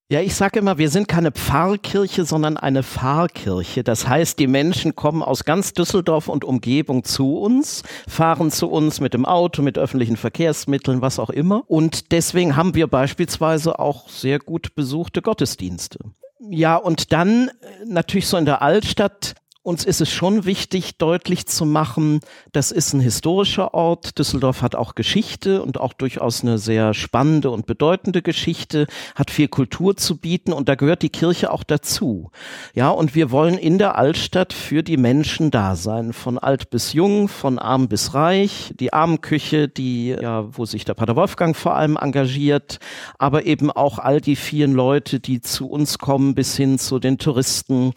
Ja, 0.09 0.21
ich 0.21 0.35
sage 0.35 0.59
immer, 0.59 0.77
wir 0.77 0.89
sind 0.89 1.09
keine 1.09 1.33
Pfarrkirche, 1.33 2.23
sondern 2.23 2.55
eine 2.55 2.81
Pfarrkirche. 2.81 3.83
Das 3.83 4.07
heißt, 4.07 4.39
die 4.39 4.47
Menschen 4.47 4.95
kommen 4.95 5.21
aus 5.21 5.43
ganz 5.43 5.73
Düsseldorf 5.73 6.29
und 6.29 6.45
Umgebung 6.45 7.03
zu 7.03 7.37
uns, 7.37 7.83
fahren 8.07 8.49
zu 8.49 8.69
uns 8.69 9.01
mit 9.01 9.13
dem 9.13 9.25
Auto, 9.25 9.61
mit 9.61 9.77
öffentlichen 9.77 10.15
Verkehrsmitteln, 10.15 11.01
was 11.01 11.19
auch 11.19 11.29
immer. 11.29 11.69
Und 11.69 12.13
deswegen 12.13 12.55
haben 12.55 12.73
wir 12.73 12.87
beispielsweise 12.87 13.79
auch 13.79 14.07
sehr 14.07 14.39
gut 14.39 14.75
besuchte 14.75 15.21
Gottesdienste. 15.21 15.99
Ja, 16.39 16.77
und 16.77 17.11
dann 17.11 17.49
äh, 17.49 17.51
natürlich 17.85 18.27
so 18.27 18.37
in 18.37 18.45
der 18.45 18.61
Altstadt 18.61 19.35
uns 19.67 19.83
ist 19.83 19.99
es 19.99 20.09
schon 20.09 20.45
wichtig, 20.45 20.97
deutlich 20.97 21.45
zu 21.45 21.65
machen, 21.65 22.21
das 22.53 22.71
ist 22.71 22.93
ein 22.93 23.01
historischer 23.01 23.73
Ort. 23.73 24.17
Düsseldorf 24.17 24.61
hat 24.61 24.75
auch 24.75 24.95
Geschichte 24.95 25.61
und 25.61 25.77
auch 25.77 25.91
durchaus 25.91 26.41
eine 26.41 26.57
sehr 26.57 26.93
spannende 26.93 27.51
und 27.51 27.65
bedeutende 27.65 28.21
Geschichte, 28.21 28.87
hat 29.13 29.29
viel 29.29 29.49
Kultur 29.49 29.97
zu 29.97 30.15
bieten 30.19 30.53
und 30.53 30.69
da 30.69 30.75
gehört 30.75 31.01
die 31.01 31.09
Kirche 31.09 31.51
auch 31.51 31.65
dazu. 31.65 32.31
Ja, 32.75 32.91
und 32.91 33.13
wir 33.13 33.29
wollen 33.29 33.57
in 33.57 33.77
der 33.77 33.97
Altstadt 33.97 34.53
für 34.53 34.83
die 34.83 34.95
Menschen 34.95 35.51
da 35.51 35.75
sein, 35.75 36.13
von 36.13 36.37
alt 36.37 36.69
bis 36.69 36.93
jung, 36.93 37.27
von 37.27 37.59
arm 37.59 37.89
bis 37.89 38.13
reich, 38.13 38.71
die 38.79 38.93
Armenküche, 38.93 39.67
die, 39.67 40.11
ja, 40.11 40.45
wo 40.49 40.63
sich 40.63 40.85
der 40.85 40.93
Pater 40.93 41.17
Wolfgang 41.17 41.57
vor 41.57 41.75
allem 41.75 41.97
engagiert, 41.97 42.79
aber 43.17 43.45
eben 43.45 43.69
auch 43.69 43.99
all 43.99 44.21
die 44.21 44.37
vielen 44.37 44.71
Leute, 44.71 45.19
die 45.19 45.41
zu 45.41 45.69
uns 45.69 45.97
kommen, 45.97 46.35
bis 46.35 46.55
hin 46.55 46.79
zu 46.79 46.99
den 46.99 47.17
Touristen, 47.17 47.91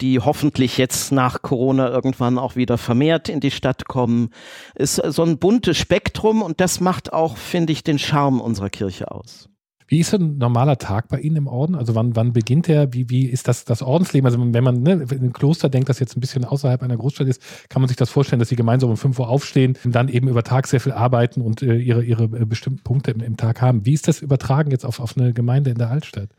die 0.00 0.20
hoffentlich 0.20 0.78
jetzt 0.78 1.12
nach 1.12 1.42
Corona 1.42 1.88
irgendwann 1.88 2.38
auch 2.38 2.56
wieder 2.56 2.78
vermehrt 2.78 3.28
in 3.28 3.40
die 3.40 3.50
Stadt 3.50 3.86
kommen. 3.86 4.30
Ist 4.74 4.96
so 4.96 5.22
ein 5.22 5.38
buntes 5.38 5.76
Spektrum 5.76 6.42
und 6.42 6.60
das 6.60 6.80
macht 6.80 7.12
auch, 7.12 7.36
finde 7.36 7.72
ich, 7.72 7.84
den 7.84 7.98
Charme 7.98 8.40
unserer 8.40 8.70
Kirche 8.70 9.10
aus. 9.10 9.48
Wie 9.88 10.00
ist 10.00 10.12
ein 10.12 10.38
normaler 10.38 10.78
Tag 10.78 11.08
bei 11.08 11.20
Ihnen 11.20 11.36
im 11.36 11.46
Orden? 11.46 11.76
Also 11.76 11.94
wann, 11.94 12.16
wann 12.16 12.32
beginnt 12.32 12.66
der? 12.66 12.92
Wie, 12.92 13.08
wie 13.08 13.26
ist 13.26 13.46
das, 13.46 13.64
das 13.64 13.82
Ordensleben? 13.82 14.26
Also 14.26 14.38
wenn 14.40 14.64
man 14.64 14.82
ne, 14.82 15.06
in 15.12 15.22
ein 15.22 15.32
Kloster 15.32 15.68
denkt, 15.68 15.88
das 15.88 16.00
jetzt 16.00 16.16
ein 16.16 16.20
bisschen 16.20 16.44
außerhalb 16.44 16.82
einer 16.82 16.96
Großstadt 16.96 17.28
ist, 17.28 17.40
kann 17.68 17.82
man 17.82 17.88
sich 17.88 17.96
das 17.96 18.10
vorstellen, 18.10 18.40
dass 18.40 18.48
Sie 18.48 18.56
gemeinsam 18.56 18.90
um 18.90 18.96
5 18.96 19.16
Uhr 19.20 19.28
aufstehen 19.28 19.78
und 19.84 19.94
dann 19.94 20.08
eben 20.08 20.28
über 20.28 20.42
Tag 20.42 20.66
sehr 20.66 20.80
viel 20.80 20.92
arbeiten 20.92 21.40
und 21.40 21.62
äh, 21.62 21.76
ihre, 21.76 22.02
ihre 22.02 22.24
äh, 22.24 22.44
bestimmten 22.44 22.82
Punkte 22.82 23.12
im, 23.12 23.20
im, 23.20 23.36
Tag 23.36 23.62
haben. 23.62 23.86
Wie 23.86 23.92
ist 23.92 24.08
das 24.08 24.22
übertragen 24.22 24.72
jetzt 24.72 24.84
auf, 24.84 24.98
auf 24.98 25.16
eine 25.16 25.32
Gemeinde 25.32 25.70
in 25.70 25.78
der 25.78 25.90
Altstadt? 25.90 26.30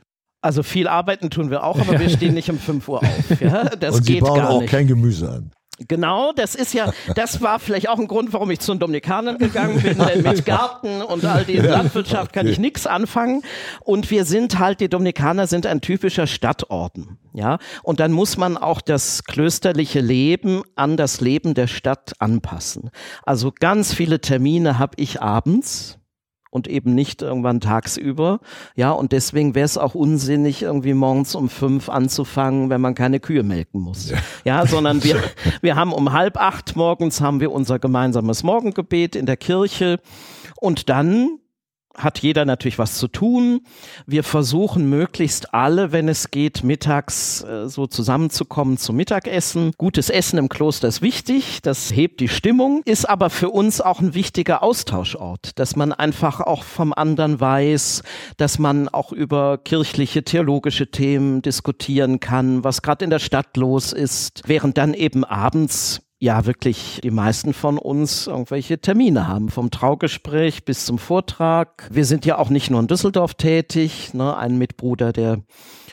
Also 0.42 0.64
viel 0.64 0.88
arbeiten 0.88 1.30
tun 1.30 1.50
wir 1.50 1.64
auch, 1.64 1.80
aber 1.80 2.00
wir 2.00 2.10
stehen 2.18 2.34
nicht 2.34 2.50
um 2.50 2.60
5 2.60 2.88
Uhr 2.88 3.00
auf. 3.00 3.42
Ja? 3.42 3.70
Das 3.80 3.96
und 3.96 4.06
Sie 4.06 4.20
bauen 4.20 4.42
auch 4.42 4.66
kein 4.66 4.88
Gemüse 4.88 5.30
an. 5.30 5.52
Genau, 5.88 6.32
das 6.34 6.56
ist 6.56 6.74
ja, 6.74 6.92
das 7.14 7.42
war 7.42 7.60
vielleicht 7.60 7.88
auch 7.88 8.00
ein 8.00 8.08
Grund, 8.08 8.34
warum 8.34 8.50
ich 8.50 8.60
zu 8.60 8.74
den 8.74 8.80
Dominikanern 8.80 9.38
gegangen 9.38 9.80
bin. 9.82 9.98
Denn 10.00 10.24
mit 10.24 10.44
Garten 10.46 11.04
und 11.04 11.24
all 11.24 11.46
die 11.46 11.58
Landwirtschaft 11.58 12.34
kann 12.34 12.48
ich 12.48 12.58
nichts 12.58 12.88
anfangen. 12.88 13.44
Und 13.82 14.10
wir 14.10 14.26
sind 14.26 14.58
halt, 14.58 14.80
die 14.80 14.90
Dominikaner 14.90 15.46
sind 15.46 15.68
ein 15.68 15.82
typischer 15.82 16.26
Stadtorden. 16.26 17.20
Ja, 17.34 17.60
und 17.84 18.00
dann 18.00 18.12
muss 18.12 18.38
man 18.38 18.58
auch 18.58 18.82
das 18.82 19.24
klösterliche 19.26 20.00
Leben 20.00 20.64
an 20.76 20.98
das 20.98 21.22
Leben 21.22 21.54
der 21.54 21.68
Stadt 21.68 22.14
anpassen. 22.18 22.90
Also 23.24 23.52
ganz 23.52 23.94
viele 23.94 24.20
Termine 24.20 24.80
habe 24.80 24.96
ich 24.98 25.22
abends 25.22 26.00
und 26.50 26.68
eben 26.68 26.96
nicht 26.96 27.22
irgendwann 27.22 27.60
tagsüber. 27.60 28.40
Ja, 28.76 28.92
und 28.92 29.12
deswegen 29.12 29.56
wäre 29.56 29.66
es 29.66 29.78
auch 29.78 29.96
unsinnig, 29.96 30.62
irgendwie 30.62 30.94
morgens 30.94 31.36
um 31.36 31.50
fünf 31.50 31.90
anzufangen, 31.90 32.70
wenn 32.70 32.82
man 32.82 32.96
keine 32.96 33.20
Kühe 33.20 33.44
melken 33.44 33.82
muss. 33.82 34.10
Ja, 34.10 34.18
ja 34.44 34.66
sondern 34.66 35.04
wir, 35.04 35.22
wir 35.62 35.76
haben 35.76 35.94
um 35.94 36.14
halb 36.14 36.38
acht 36.38 36.76
morgens 36.76 37.22
haben 37.22 37.40
wir 37.40 37.52
unser 37.52 37.80
gemeinsames 37.80 38.44
Morgengebet 38.44 39.16
in 39.16 39.26
der 39.26 39.38
Kirche 39.38 40.00
und 40.60 40.90
dann 40.90 41.40
hat 41.98 42.20
jeder 42.20 42.46
natürlich 42.46 42.80
was 42.80 42.98
zu 42.98 43.08
tun. 43.08 43.62
Wir 44.06 44.24
versuchen 44.24 44.90
möglichst 44.90 45.54
alle, 45.54 45.92
wenn 45.92 46.08
es 46.08 46.32
geht, 46.32 46.64
mittags 46.64 47.44
äh, 47.44 47.68
so 47.68 47.88
zusammenzukommen 47.88 48.78
zum 48.78 48.96
Mittagessen. 48.96 49.72
Gutes 49.78 50.10
Essen 50.10 50.38
im 50.38 50.48
Kloster 50.48 50.88
ist 50.88 51.02
wichtig, 51.02 51.60
das 51.64 51.94
hebt 51.94 52.20
die 52.20 52.28
Stimmung, 52.28 52.82
ist 52.86 53.10
aber 53.10 53.30
für 53.30 53.50
uns 53.50 53.82
auch 53.82 54.00
ein 54.00 54.14
wichtiger 54.14 54.64
Austauschort, 54.64 55.58
dass 55.60 55.76
man 55.76 55.92
einfach 55.92 56.40
auch 56.40 56.64
vom 56.64 56.94
anderen 56.94 57.40
weiß, 57.40 58.04
dass 58.38 58.60
man 58.60 58.88
auch 58.90 59.12
über 59.12 59.58
kirchliche, 59.58 60.24
theologische 60.24 60.92
Themen 60.92 61.42
diskutieren 61.42 62.20
kann, 62.20 62.64
was 62.64 62.82
gerade 62.82 63.04
in 63.04 63.10
der 63.10 63.20
Stadt 63.20 63.58
los 63.58 63.92
ist, 63.92 64.44
während 64.46 64.78
dann 64.78 64.94
eben 64.94 65.24
abends 65.24 66.02
ja 66.20 66.46
wirklich 66.46 67.00
die 67.04 67.12
meisten 67.12 67.54
von 67.54 67.78
uns 67.78 68.28
irgendwelche 68.28 68.80
Termine 68.80 69.28
haben, 69.28 69.50
vom 69.50 69.70
Traugespräch 69.70 70.66
bis 70.66 70.86
zum 70.86 70.98
Vortrag. 70.98 71.88
Wir 71.92 72.06
sind 72.06 72.26
ja 72.26 72.38
auch 72.38 72.50
nicht 72.50 72.72
nur 72.72 72.80
in 72.80 72.88
Düsseldorf 72.88 73.36
tätig, 73.36 74.14
ne? 74.14 74.36
ein 74.36 74.58
Mitbruder, 74.58 75.14
der 75.14 75.42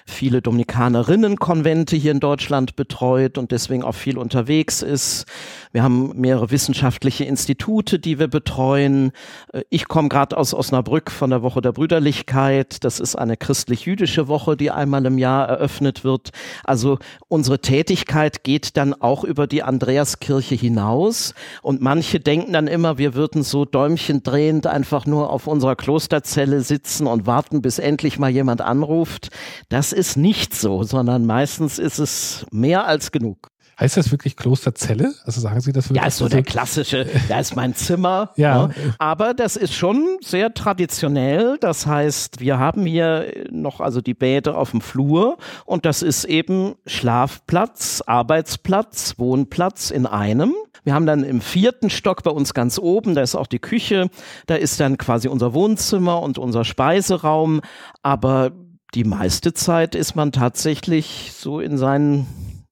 viele 0.07 0.43
Dominikanerinnenkonvente 0.43 1.97
hier 1.97 2.13
in 2.13 2.21
Deutschland 2.21 2.77
betreut 2.77 3.39
und 3.39 3.53
deswegen 3.53 3.83
auch 3.83 3.95
viel 3.95 4.19
unterwegs 4.19 4.83
ist. 4.83 5.25
Wir 5.73 5.83
haben 5.83 6.13
mehrere 6.15 6.51
wissenschaftliche 6.51 7.25
Institute, 7.25 7.99
die 7.99 8.19
wir 8.19 8.29
betreuen. 8.29 9.13
Äh, 9.53 9.63
ich 9.71 9.89
komme 9.89 10.09
gerade 10.09 10.37
aus 10.37 10.53
Osnabrück 10.53 11.11
von 11.11 11.31
der 11.31 11.43
Woche 11.43 11.63
der 11.63 11.73
Brüderlichkeit. 11.73 12.85
Das 12.85 13.01
ist 13.01 13.17
eine 13.17 13.37
christlich-jüdische 13.37 14.29
Woche, 14.29 14.57
die 14.57 14.71
einmal 14.71 15.07
im 15.07 15.17
Jahr 15.17 15.49
eröffnet 15.49 16.05
wird. 16.05 16.31
Also 16.65 16.99
unsere 17.29 17.61
Tätigkeit 17.61 18.45
geht 18.45 18.77
dann 18.77 18.93
auch 18.93 19.25
über 19.25 19.47
die 19.47 19.63
Andreaskirche 19.63 20.55
hinaus. 20.55 21.35
Und 21.63 21.81
manche 21.81 22.21
denken 22.21 22.53
dann 22.53 22.67
immer, 22.67 22.99
wir 22.99 23.15
würden 23.15 23.43
so 23.43 23.65
Däumchen 23.65 24.23
drehend 24.23 24.67
einfach 24.67 25.07
nur 25.07 25.31
auf 25.31 25.47
unserer 25.47 25.77
Klosterzelle 25.77 26.61
sitzen 26.61 27.07
und 27.07 27.27
warten, 27.27 27.63
bis 27.63 27.79
endlich 27.79 28.19
mal 28.19 28.31
jemand 28.31 28.61
anruft. 28.61 29.31
Das 29.71 29.94
ist 29.95 30.17
nicht 30.17 30.55
so, 30.55 30.83
sondern 30.83 31.27
meistens 31.27 31.79
ist 31.79 31.99
es 31.99 32.47
mehr 32.51 32.87
als 32.87 33.13
genug. 33.13 33.51
Heißt 33.79 33.97
das 33.97 34.13
wirklich 34.13 34.37
Klosterzelle? 34.37 35.15
Also 35.25 35.41
sagen 35.41 35.61
Sie 35.61 35.73
das 35.73 35.87
wirklich? 35.87 36.03
Ja, 36.03 36.07
ist 36.07 36.19
so 36.19 36.29
der 36.29 36.45
klassische, 36.45 37.07
da 37.29 37.41
ist 37.41 37.57
mein 37.57 37.75
Zimmer. 37.75 38.31
ja. 38.37 38.69
Ne? 38.69 38.75
Aber 38.99 39.35
das 39.35 39.57
ist 39.57 39.75
schon 39.75 40.19
sehr 40.23 40.55
traditionell. 40.55 41.59
Das 41.61 41.87
heißt, 41.87 42.39
wir 42.39 42.59
haben 42.59 42.87
hier 42.87 43.47
noch 43.51 43.81
also 43.81 44.01
die 44.01 44.15
Bäder 44.15 44.57
auf 44.57 44.71
dem 44.71 44.81
Flur 44.81 45.39
und 45.65 45.87
das 45.87 46.03
ist 46.03 46.25
eben 46.25 46.77
Schlafplatz, 46.87 48.01
Arbeitsplatz, 48.07 49.15
Wohnplatz 49.19 49.91
in 49.91 50.07
einem. 50.07 50.55
Wir 50.85 50.95
haben 50.95 51.07
dann 51.07 51.25
im 51.25 51.41
vierten 51.41 51.91
Stock 51.91 52.23
bei 52.23 52.31
uns 52.31 52.55
ganz 52.55 52.79
oben, 52.79 53.15
da 53.15 53.23
ist 53.23 53.35
auch 53.35 53.47
die 53.47 53.59
Küche, 53.59 54.09
da 54.47 54.55
ist 54.55 54.79
dann 54.79 54.99
quasi 54.99 55.29
unser 55.29 55.55
Wohnzimmer 55.55 56.23
und 56.23 56.39
unser 56.39 56.65
Speiseraum. 56.65 57.61
Aber 58.03 58.53
die 58.95 59.05
meiste 59.05 59.53
Zeit 59.55 59.95
ist 59.95 60.15
man 60.15 60.33
tatsächlich 60.33 61.33
so 61.35 61.61
in 61.61 61.77
seinen 61.79 62.27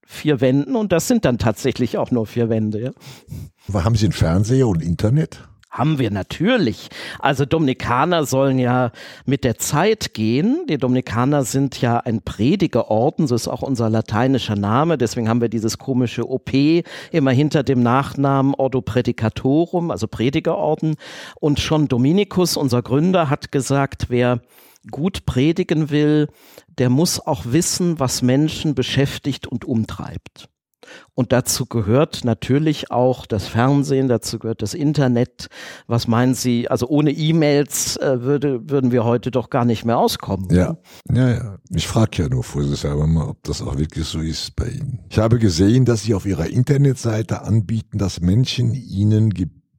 vier 0.07 0.41
Wänden 0.41 0.77
und 0.77 0.93
das 0.93 1.09
sind 1.09 1.25
dann 1.25 1.39
tatsächlich 1.39 1.99
auch 1.99 2.11
nur 2.11 2.27
vier 2.27 2.49
Wände. 2.49 2.95
Ja. 3.69 3.85
Haben 3.85 3.97
Sie 3.97 4.07
einen 4.07 4.13
Fernseher 4.13 4.69
und 4.69 4.83
Internet? 4.83 5.49
Haben 5.73 5.99
wir 5.99 6.11
natürlich. 6.11 6.91
Also 7.19 7.47
Dominikaner 7.47 8.27
sollen 8.27 8.59
ja 8.59 8.93
mit 9.25 9.43
der 9.43 9.57
Zeit 9.57 10.13
gehen. 10.13 10.67
Die 10.69 10.77
Dominikaner 10.77 11.45
sind 11.45 11.81
ja 11.81 11.97
ein 11.97 12.21
Predigerorden, 12.21 13.27
so 13.27 13.35
ist 13.35 13.49
auch 13.49 13.63
unser 13.63 13.89
lateinischer 13.89 14.55
Name. 14.55 14.99
Deswegen 14.99 15.31
haben 15.31 15.41
wir 15.41 15.49
dieses 15.49 15.79
komische 15.79 16.29
OP 16.29 16.51
immer 17.11 17.31
hinter 17.31 17.63
dem 17.63 17.83
Nachnamen 17.83 18.55
Ordo 18.55 18.83
Predicatorum, 18.83 19.91
also 19.91 20.09
Predigerorden. 20.09 20.97
Und 21.41 21.59
schon 21.59 21.89
Dominikus, 21.89 22.59
unser 22.59 22.83
Gründer, 22.83 23.31
hat 23.31 23.51
gesagt, 23.51 24.11
wer 24.11 24.43
gut 24.91 25.25
predigen 25.25 25.89
will, 25.89 26.29
der 26.77 26.91
muss 26.91 27.19
auch 27.19 27.45
wissen, 27.47 27.99
was 27.99 28.21
Menschen 28.21 28.75
beschäftigt 28.75 29.47
und 29.47 29.65
umtreibt. 29.65 30.51
Und 31.15 31.33
dazu 31.33 31.67
gehört 31.67 32.25
natürlich 32.25 32.91
auch 32.91 33.27
das 33.27 33.47
Fernsehen, 33.47 34.09
dazu 34.09 34.39
gehört 34.39 34.63
das 34.63 34.75
Internet. 34.75 35.49
Was 35.87 36.09
meinen 36.09 36.35
Sie? 36.35 36.69
Also 36.69 36.89
ohne 36.89 37.11
E-Mails 37.11 37.97
äh, 37.99 38.23
würde, 38.23 38.69
würden 38.69 38.93
wir 38.93 39.05
heute 39.05 39.31
doch 39.31 39.51
gar 39.51 39.65
nicht 39.65 39.85
mehr 39.85 39.99
auskommen. 39.99 40.49
Ja, 40.51 40.77
ja, 41.11 41.31
ja. 41.31 41.59
Ich 41.71 41.87
frage 41.87 42.23
ja 42.23 42.29
nur 42.29 42.45
vorsichtshalber 42.45 43.07
mal, 43.07 43.29
ob 43.29 43.43
das 43.45 43.63
auch 43.63 43.79
wirklich 43.79 44.07
so 44.07 44.21
ist 44.21 44.57
bei 44.57 44.69
Ihnen. 44.69 45.01
Ich 45.11 45.19
habe 45.19 45.39
gesehen, 45.39 45.85
dass 45.85 46.03
Sie 46.03 46.15
auf 46.15 46.27
Ihrer 46.27 46.47
Internetseite 46.47 47.43
anbieten, 47.43 47.99
dass 47.99 48.21
Menschen 48.21 48.75
Ihnen 48.75 49.31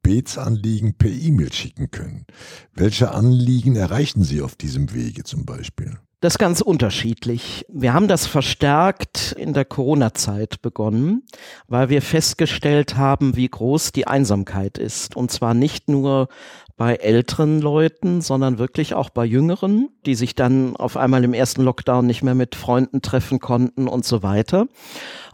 Gebetsanliegen 0.04 0.94
per 0.94 1.10
E-Mail 1.10 1.52
schicken 1.52 1.90
können. 1.90 2.26
Welche 2.74 3.12
Anliegen 3.12 3.74
erreichen 3.74 4.22
Sie 4.22 4.42
auf 4.42 4.54
diesem 4.54 4.92
Wege 4.92 5.24
zum 5.24 5.46
Beispiel? 5.46 5.96
Das 6.20 6.34
ist 6.34 6.38
ganz 6.38 6.60
unterschiedlich. 6.60 7.66
Wir 7.68 7.94
haben 7.94 8.06
das 8.08 8.26
verstärkt 8.26 9.34
in 9.38 9.54
der 9.54 9.64
Corona-Zeit 9.64 10.62
begonnen, 10.62 11.22
weil 11.68 11.88
wir 11.88 12.02
festgestellt 12.02 12.96
haben, 12.96 13.36
wie 13.36 13.48
groß 13.48 13.92
die 13.92 14.06
Einsamkeit 14.06 14.78
ist. 14.78 15.16
Und 15.16 15.30
zwar 15.30 15.54
nicht 15.54 15.88
nur 15.88 16.28
bei 16.76 16.96
älteren 16.96 17.60
Leuten, 17.60 18.20
sondern 18.20 18.58
wirklich 18.58 18.94
auch 18.94 19.10
bei 19.10 19.24
jüngeren, 19.24 19.88
die 20.06 20.14
sich 20.14 20.34
dann 20.34 20.76
auf 20.76 20.96
einmal 20.96 21.24
im 21.24 21.34
ersten 21.34 21.62
Lockdown 21.62 22.06
nicht 22.06 22.22
mehr 22.22 22.34
mit 22.34 22.54
Freunden 22.54 23.00
treffen 23.00 23.38
konnten 23.38 23.88
und 23.88 24.04
so 24.04 24.22
weiter. 24.22 24.66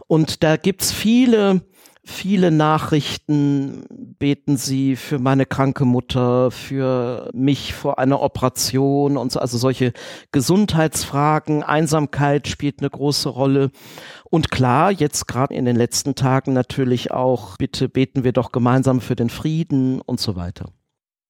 Und 0.07 0.43
da 0.43 0.57
gibt's 0.57 0.91
viele 0.91 1.61
viele 2.03 2.51
Nachrichten 2.51 3.85
beten 4.17 4.57
sie 4.57 4.95
für 4.95 5.19
meine 5.19 5.45
kranke 5.45 5.85
Mutter, 5.85 6.51
für 6.51 7.29
mich 7.33 7.73
vor 7.73 7.99
einer 7.99 8.21
Operation 8.21 9.17
und 9.17 9.31
so, 9.31 9.39
also 9.39 9.57
solche 9.57 9.93
Gesundheitsfragen, 10.31 11.63
Einsamkeit 11.63 12.47
spielt 12.47 12.79
eine 12.79 12.89
große 12.89 13.29
Rolle. 13.29 13.71
Und 14.29 14.51
klar, 14.51 14.91
jetzt 14.91 15.27
gerade 15.27 15.53
in 15.53 15.65
den 15.65 15.75
letzten 15.75 16.15
Tagen 16.15 16.53
natürlich 16.53 17.11
auch, 17.11 17.57
bitte 17.57 17.89
beten 17.89 18.23
wir 18.23 18.31
doch 18.31 18.51
gemeinsam 18.51 19.01
für 19.01 19.15
den 19.15 19.29
Frieden 19.29 20.01
und 20.01 20.19
so 20.19 20.35
weiter. 20.35 20.71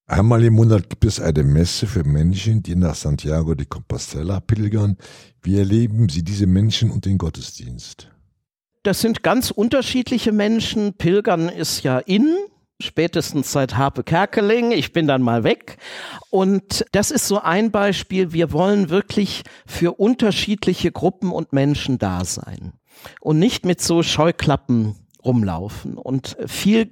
Einmal 0.08 0.44
im 0.44 0.56
Monat 0.56 0.90
gibt 0.90 1.06
es 1.06 1.22
eine 1.22 1.44
Messe 1.44 1.88
für 1.88 2.04
Menschen, 2.04 2.64
die 2.64 2.76
nach 2.76 2.96
Santiago 2.96 3.56
de 3.56 3.66
Compostela 3.66 4.42
pilgern. 4.42 4.98
Wie 5.42 5.58
erleben 5.58 6.10
Sie 6.10 6.24
diese 6.24 6.48
Menschen 6.48 6.92
und 6.92 7.06
den 7.06 7.18
Gottesdienst? 7.18 8.12
Das 8.84 9.02
sind 9.02 9.24
ganz 9.24 9.52
unterschiedliche 9.52 10.32
Menschen. 10.32 10.94
Pilgern 10.94 11.50
ist 11.50 11.84
ja 11.84 12.00
in, 12.00 12.36
spätestens 12.80 13.52
seit 13.52 13.78
Harpe 13.78 14.04
Kerkeling. 14.04 14.72
Ich 14.72 14.92
bin 14.92 15.08
dann 15.08 15.22
mal 15.22 15.44
weg. 15.44 15.78
Und 16.30 16.86
das 16.92 17.12
ist 17.12 17.28
so 17.28 17.40
ein 17.40 17.72
Beispiel. 17.72 18.34
Wir 18.34 18.52
wollen 18.52 18.90
wirklich 18.90 19.44
für 19.66 19.94
unterschiedliche 19.94 20.92
Gruppen 20.92 21.32
und 21.32 21.54
Menschen 21.54 21.98
da 21.98 22.26
sein 22.26 22.74
und 23.20 23.40
nicht 23.40 23.66
mit 23.66 23.82
so 23.82 24.04
Scheuklappen 24.04 24.96
rumlaufen. 25.24 25.98
Und 25.98 26.38
viel 26.48 26.90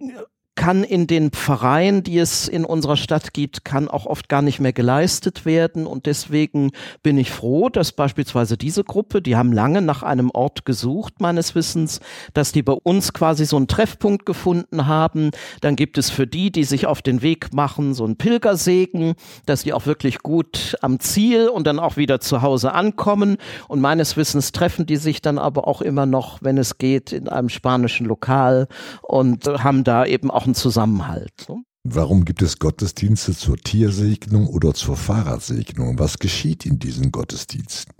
kann 0.56 0.84
in 0.84 1.08
den 1.08 1.32
Pfarreien, 1.32 2.03
die 2.03 2.18
es 2.18 2.50
in 2.50 2.65
unserer 2.65 2.98
Stadt 2.98 3.34
gibt, 3.34 3.63
kann 3.63 3.88
auch 3.88 4.06
oft 4.06 4.27
gar 4.27 4.41
nicht 4.41 4.60
mehr 4.60 4.74
geleistet 4.74 5.46
werden. 5.46 5.88
Und 5.88 6.06
deswegen 6.06 6.72
bin 7.01 7.18
ich 7.18 7.32
froh, 7.32 7.70
dass 7.70 7.94
beispielsweise 7.94 8.58
diese 8.58 8.84
Gruppe, 8.84 9.22
die 9.22 9.38
haben 9.38 9.53
lange 9.53 9.82
nach 9.82 10.03
einem 10.03 10.29
Ort 10.32 10.65
gesucht, 10.65 11.22
meines 11.22 11.56
Wissens, 11.56 12.01
dass 12.34 12.51
die 12.51 12.62
bei 12.62 12.74
uns 12.74 13.13
quasi 13.13 13.46
so 13.46 13.56
einen 13.56 13.68
Treffpunkt 13.68 14.25
gefunden 14.25 14.86
haben. 14.86 15.32
Dann 15.62 15.77
gibt 15.77 15.98
es 15.98 16.10
für 16.10 16.27
die, 16.27 16.51
die 16.51 16.65
sich 16.65 16.88
auf 16.88 17.01
den 17.01 17.22
Weg 17.22 17.53
machen, 17.53 17.94
so 17.94 18.03
einen 18.03 18.18
Pilgersegen, 18.18 19.13
dass 19.46 19.63
die 19.63 19.72
auch 19.72 19.86
wirklich 19.86 20.20
gut 20.20 20.75
am 20.82 21.00
Ziel 21.00 21.48
und 21.48 21.68
dann 21.68 21.79
auch 21.79 21.96
wieder 21.96 22.20
zu 22.20 22.41
Hause 22.41 22.74
ankommen. 22.74 23.38
Und 23.70 23.79
meines 23.79 24.18
Wissens 24.18 24.51
treffen 24.51 24.86
die 24.86 24.98
sich 24.98 25.22
dann 25.22 25.38
aber 25.38 25.70
auch 25.70 25.82
immer 25.82 26.06
noch, 26.06 26.39
wenn 26.41 26.58
es 26.58 26.77
geht, 26.77 27.13
in 27.13 27.29
einem 27.29 27.48
spanischen 27.48 28.08
Lokal 28.08 28.68
und 29.01 29.46
haben 29.48 29.86
da 29.86 30.06
eben 30.06 30.29
auch 30.29 30.49
einen 30.50 30.56
Zusammenhalt. 30.56 31.46
Ne? 31.48 31.63
Warum 31.84 32.25
gibt 32.25 32.41
es 32.41 32.60
Gottesdienste 32.60 33.36
zur 33.36 33.58
Tiersegnung 33.58 34.48
oder 34.48 34.74
zur 34.74 34.98
Fahrradsegnung? 34.98 35.98
Was 35.98 36.20
geschieht 36.20 36.65
in 36.65 36.79
diesen 36.79 37.12
Gottesdiensten? 37.12 37.94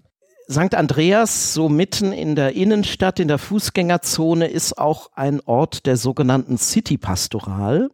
St. 0.52 0.74
Andreas, 0.74 1.54
so 1.54 1.70
mitten 1.70 2.12
in 2.12 2.36
der 2.36 2.56
Innenstadt, 2.56 3.20
in 3.20 3.28
der 3.28 3.38
Fußgängerzone, 3.38 4.48
ist 4.48 4.80
auch 4.80 5.12
ein 5.14 5.42
Ort 5.42 5.86
der 5.86 5.96
sogenannten 5.96 6.58
City-Pastoral. 6.58 7.90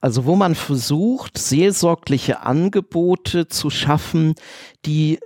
Also 0.00 0.26
wo 0.26 0.36
man 0.36 0.54
versucht, 0.54 1.38
seelsorgliche 1.38 2.42
Angebote 2.42 3.48
zu 3.48 3.70
schaffen, 3.70 4.34
die 4.84 5.18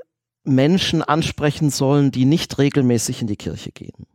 Menschen 0.44 1.02
ansprechen 1.02 1.70
sollen, 1.70 2.12
die 2.12 2.24
nicht 2.24 2.56
regelmäßig 2.58 3.20
in 3.20 3.26
die 3.26 3.36
Kirche 3.36 3.72
gehen. 3.72 4.06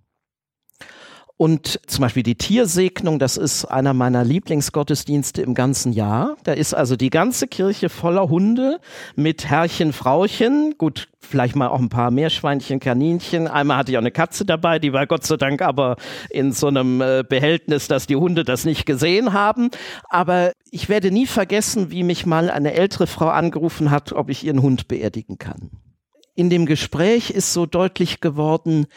Und 1.38 1.82
zum 1.88 2.02
Beispiel 2.02 2.24
die 2.24 2.36
Tiersegnung, 2.36 3.20
das 3.20 3.36
ist 3.36 3.66
einer 3.66 3.94
meiner 3.94 4.24
Lieblingsgottesdienste 4.24 5.42
im 5.42 5.54
ganzen 5.54 5.92
Jahr. 5.92 6.38
Da 6.46 6.54
ist 6.54 6.74
also 6.74 6.96
die 6.96 7.10
ganze 7.10 7.48
Kirche 7.48 7.90
voller 7.90 8.30
Hunde 8.30 8.80
mit 9.18 9.46
Herrchen, 9.46 9.92
Frauchen, 9.92 10.76
gut, 10.78 11.10
vielleicht 11.20 11.58
mal 11.58 11.68
auch 11.68 11.80
ein 11.80 11.90
paar 11.90 12.10
Meerschweinchen, 12.10 12.80
Kaninchen. 12.80 13.50
Einmal 13.50 13.78
hatte 13.78 13.92
ich 13.92 13.98
auch 13.98 14.02
eine 14.02 14.12
Katze 14.12 14.46
dabei, 14.46 14.80
die 14.80 14.94
war 14.94 15.08
Gott 15.08 15.26
sei 15.26 15.36
Dank 15.36 15.62
aber 15.62 15.98
in 16.30 16.54
so 16.54 16.68
einem 16.68 17.02
äh, 17.02 17.24
Behältnis, 17.28 17.90
dass 17.90 18.08
die 18.08 18.16
Hunde 18.16 18.46
das 18.46 18.64
nicht 18.64 18.86
gesehen 18.86 19.34
haben. 19.34 19.72
Aber 20.10 20.54
ich 20.72 20.88
werde 20.88 21.12
nie 21.12 21.26
vergessen, 21.26 21.92
wie 21.92 22.04
mich 22.04 22.26
mal 22.26 22.50
eine 22.50 22.76
ältere 22.76 23.08
Frau 23.08 23.28
angerufen 23.28 23.92
hat, 23.92 24.14
ob 24.14 24.30
ich 24.30 24.46
ihren 24.46 24.62
Hund 24.62 24.88
beerdigen 24.88 25.38
kann. 25.38 25.72
In 26.38 26.50
dem 26.50 26.66
Gespräch 26.66 27.30
ist 27.30 27.54
so 27.54 27.66
deutlich 27.66 28.20
geworden, 28.20 28.88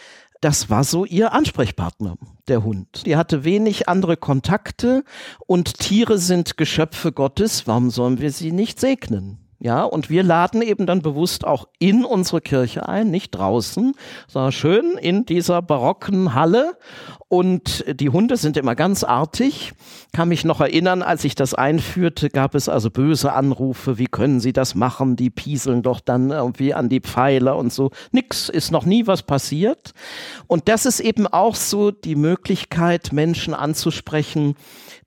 das 0.40 0.70
war 0.70 0.84
so 0.84 1.04
ihr 1.04 1.32
Ansprechpartner, 1.32 2.16
der 2.46 2.62
Hund. 2.62 3.06
Die 3.06 3.16
hatte 3.16 3.44
wenig 3.44 3.88
andere 3.88 4.16
Kontakte 4.16 5.04
und 5.46 5.78
Tiere 5.78 6.18
sind 6.18 6.56
Geschöpfe 6.56 7.12
Gottes. 7.12 7.66
Warum 7.66 7.90
sollen 7.90 8.20
wir 8.20 8.30
sie 8.30 8.52
nicht 8.52 8.80
segnen? 8.80 9.47
Ja, 9.60 9.82
und 9.82 10.08
wir 10.08 10.22
laden 10.22 10.62
eben 10.62 10.86
dann 10.86 11.02
bewusst 11.02 11.44
auch 11.44 11.66
in 11.80 12.04
unsere 12.04 12.40
Kirche 12.40 12.88
ein, 12.88 13.10
nicht 13.10 13.32
draußen, 13.32 13.92
sondern 14.28 14.52
schön 14.52 14.96
in 14.96 15.26
dieser 15.26 15.62
barocken 15.62 16.32
Halle. 16.34 16.78
Und 17.26 17.84
die 17.88 18.08
Hunde 18.08 18.36
sind 18.36 18.56
immer 18.56 18.76
ganz 18.76 19.02
artig. 19.02 19.72
Kann 20.12 20.28
mich 20.28 20.44
noch 20.44 20.60
erinnern, 20.60 21.02
als 21.02 21.24
ich 21.24 21.34
das 21.34 21.54
einführte, 21.54 22.30
gab 22.30 22.54
es 22.54 22.68
also 22.68 22.88
böse 22.88 23.32
Anrufe. 23.32 23.98
Wie 23.98 24.06
können 24.06 24.38
Sie 24.38 24.52
das 24.52 24.76
machen? 24.76 25.16
Die 25.16 25.28
pieseln 25.28 25.82
doch 25.82 25.98
dann 25.98 26.30
irgendwie 26.30 26.72
an 26.72 26.88
die 26.88 27.00
Pfeiler 27.00 27.56
und 27.56 27.72
so. 27.72 27.90
Nix, 28.12 28.48
ist 28.48 28.70
noch 28.70 28.84
nie 28.84 29.08
was 29.08 29.24
passiert. 29.24 29.92
Und 30.46 30.68
das 30.68 30.86
ist 30.86 31.00
eben 31.00 31.26
auch 31.26 31.56
so 31.56 31.90
die 31.90 32.16
Möglichkeit, 32.16 33.12
Menschen 33.12 33.54
anzusprechen, 33.54 34.54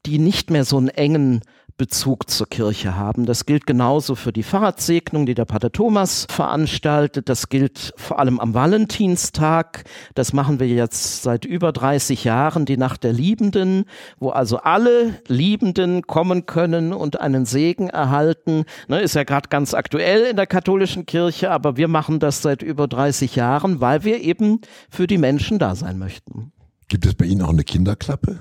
die 0.05 0.19
nicht 0.19 0.51
mehr 0.51 0.65
so 0.65 0.77
einen 0.77 0.89
engen 0.89 1.41
Bezug 1.81 2.29
zur 2.29 2.47
Kirche 2.47 2.95
haben. 2.95 3.25
Das 3.25 3.47
gilt 3.47 3.65
genauso 3.65 4.13
für 4.13 4.31
die 4.31 4.43
Fahrradsegnung, 4.43 5.25
die 5.25 5.33
der 5.33 5.45
Pater 5.45 5.71
Thomas 5.71 6.27
veranstaltet. 6.29 7.27
Das 7.27 7.49
gilt 7.49 7.95
vor 7.97 8.19
allem 8.19 8.39
am 8.39 8.53
Valentinstag. 8.53 9.85
Das 10.13 10.31
machen 10.31 10.59
wir 10.59 10.67
jetzt 10.67 11.23
seit 11.23 11.43
über 11.43 11.71
30 11.71 12.23
Jahren, 12.23 12.65
die 12.65 12.77
Nacht 12.77 13.03
der 13.03 13.13
Liebenden, 13.13 13.85
wo 14.19 14.29
also 14.29 14.57
alle 14.57 15.15
Liebenden 15.27 16.03
kommen 16.03 16.45
können 16.45 16.93
und 16.93 17.19
einen 17.19 17.47
Segen 17.47 17.89
erhalten. 17.89 18.65
Ne, 18.87 19.01
ist 19.01 19.15
ja 19.15 19.23
gerade 19.23 19.49
ganz 19.49 19.73
aktuell 19.73 20.25
in 20.29 20.35
der 20.35 20.45
katholischen 20.45 21.07
Kirche, 21.07 21.49
aber 21.49 21.77
wir 21.77 21.87
machen 21.87 22.19
das 22.19 22.43
seit 22.43 22.61
über 22.61 22.87
30 22.87 23.35
Jahren, 23.35 23.81
weil 23.81 24.03
wir 24.03 24.21
eben 24.21 24.61
für 24.91 25.07
die 25.07 25.17
Menschen 25.17 25.57
da 25.57 25.73
sein 25.73 25.97
möchten. 25.97 26.51
Gibt 26.89 27.07
es 27.07 27.15
bei 27.15 27.25
Ihnen 27.25 27.41
auch 27.41 27.49
eine 27.49 27.63
Kinderklappe? 27.63 28.39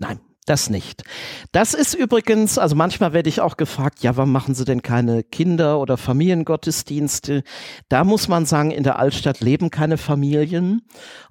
Nein. 0.00 0.18
Das 0.44 0.70
nicht. 0.70 1.04
Das 1.52 1.72
ist 1.72 1.94
übrigens, 1.94 2.58
also 2.58 2.74
manchmal 2.74 3.12
werde 3.12 3.28
ich 3.28 3.40
auch 3.40 3.56
gefragt, 3.56 4.02
ja, 4.02 4.16
warum 4.16 4.32
machen 4.32 4.56
Sie 4.56 4.64
denn 4.64 4.82
keine 4.82 5.22
Kinder- 5.22 5.78
oder 5.78 5.96
Familiengottesdienste? 5.96 7.44
Da 7.88 8.02
muss 8.02 8.26
man 8.26 8.44
sagen, 8.44 8.72
in 8.72 8.82
der 8.82 8.98
Altstadt 8.98 9.40
leben 9.40 9.70
keine 9.70 9.98
Familien. 9.98 10.82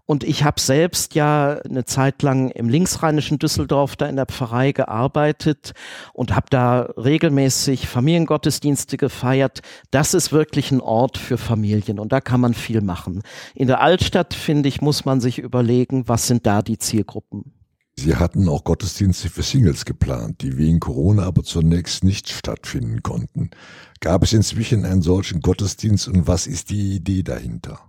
Und 0.05 0.23
ich 0.23 0.45
habe 0.45 0.61
selbst 0.61 1.13
ja 1.13 1.59
eine 1.59 1.83
Zeit 1.83 2.21
lang 2.21 2.51
im 2.51 2.69
linksrheinischen 2.69 3.37
Düsseldorf 3.37 3.97
da 3.97 4.05
in 4.07 4.15
der 4.15 4.27
Pfarrei 4.27 4.71
gearbeitet 4.71 5.73
und 6.13 6.33
habe 6.33 6.47
da 6.49 6.81
regelmäßig 6.95 7.87
Familiengottesdienste 7.87 8.95
gefeiert. 8.95 9.59
Das 9.91 10.13
ist 10.13 10.31
wirklich 10.31 10.71
ein 10.71 10.79
Ort 10.79 11.17
für 11.17 11.37
Familien 11.37 11.99
und 11.99 12.13
da 12.13 12.21
kann 12.21 12.39
man 12.39 12.53
viel 12.53 12.79
machen. 12.79 13.23
In 13.55 13.67
der 13.67 13.81
Altstadt, 13.81 14.33
finde 14.33 14.69
ich, 14.69 14.81
muss 14.81 15.03
man 15.03 15.19
sich 15.19 15.37
überlegen, 15.37 16.07
was 16.07 16.27
sind 16.27 16.45
da 16.45 16.61
die 16.61 16.77
Zielgruppen. 16.77 17.53
Sie 17.97 18.15
hatten 18.15 18.47
auch 18.47 18.63
Gottesdienste 18.63 19.29
für 19.29 19.43
Singles 19.43 19.85
geplant, 19.85 20.41
die 20.41 20.57
wegen 20.57 20.79
Corona 20.79 21.23
aber 21.23 21.43
zunächst 21.43 22.03
nicht 22.03 22.29
stattfinden 22.29 23.03
konnten. 23.03 23.51
Gab 23.99 24.23
es 24.23 24.33
inzwischen 24.33 24.85
einen 24.85 25.01
solchen 25.01 25.41
Gottesdienst 25.41 26.07
und 26.07 26.27
was 26.27 26.47
ist 26.47 26.69
die 26.69 26.95
Idee 26.95 27.23
dahinter? 27.23 27.79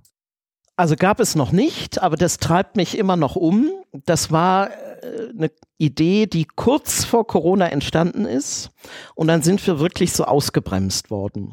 Also 0.77 0.97
gab 0.97 1.21
es 1.21 1.35
noch 1.35 1.53
nicht, 1.53 2.03
aber 2.03 2.17
das 2.17 2.39
treibt 2.39 2.77
mich 2.77 2.99
immer 2.99 3.17
noch 3.17 3.37
um. 3.37 3.71
Das 4.05 4.33
war 4.33 4.71
äh, 4.71 5.29
eine 5.31 5.51
Idee, 5.79 6.27
die 6.27 6.47
kurz 6.47 7.05
vor 7.05 7.27
Corona 7.27 7.69
entstanden 7.69 8.25
ist 8.25 8.71
und 9.15 9.29
dann 9.29 9.43
sind 9.43 9.65
wir 9.67 9.79
wirklich 9.79 10.13
so 10.13 10.25
ausgebremst 10.25 11.11
worden. 11.11 11.53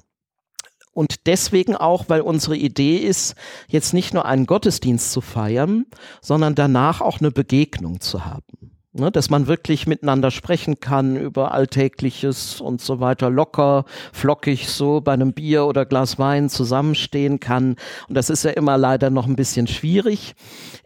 Und 0.91 1.27
deswegen 1.27 1.75
auch, 1.75 2.05
weil 2.07 2.21
unsere 2.21 2.57
Idee 2.57 2.97
ist, 2.97 3.35
jetzt 3.67 3.93
nicht 3.93 4.13
nur 4.13 4.25
einen 4.25 4.45
Gottesdienst 4.45 5.11
zu 5.11 5.21
feiern, 5.21 5.85
sondern 6.21 6.55
danach 6.55 7.01
auch 7.01 7.19
eine 7.19 7.31
Begegnung 7.31 8.01
zu 8.01 8.25
haben. 8.25 8.69
Ne, 8.91 9.11
dass 9.11 9.29
man 9.29 9.45
wirklich 9.45 9.85
miteinander 9.85 10.31
sprechen 10.31 10.79
kann 10.79 11.15
über 11.15 11.51
Alltägliches 11.53 12.59
und 12.59 12.81
so 12.81 12.99
weiter, 12.99 13.29
locker, 13.29 13.85
flockig 14.11 14.67
so 14.67 14.99
bei 14.99 15.13
einem 15.13 15.33
Bier 15.33 15.65
oder 15.65 15.85
Glas 15.85 16.17
Wein 16.17 16.49
zusammenstehen 16.49 17.39
kann. 17.39 17.75
Und 18.07 18.15
das 18.15 18.31
ist 18.31 18.45
ja 18.45 18.49
immer 18.49 18.79
leider 18.79 19.11
noch 19.11 19.27
ein 19.27 19.35
bisschen 19.35 19.67
schwierig. 19.67 20.33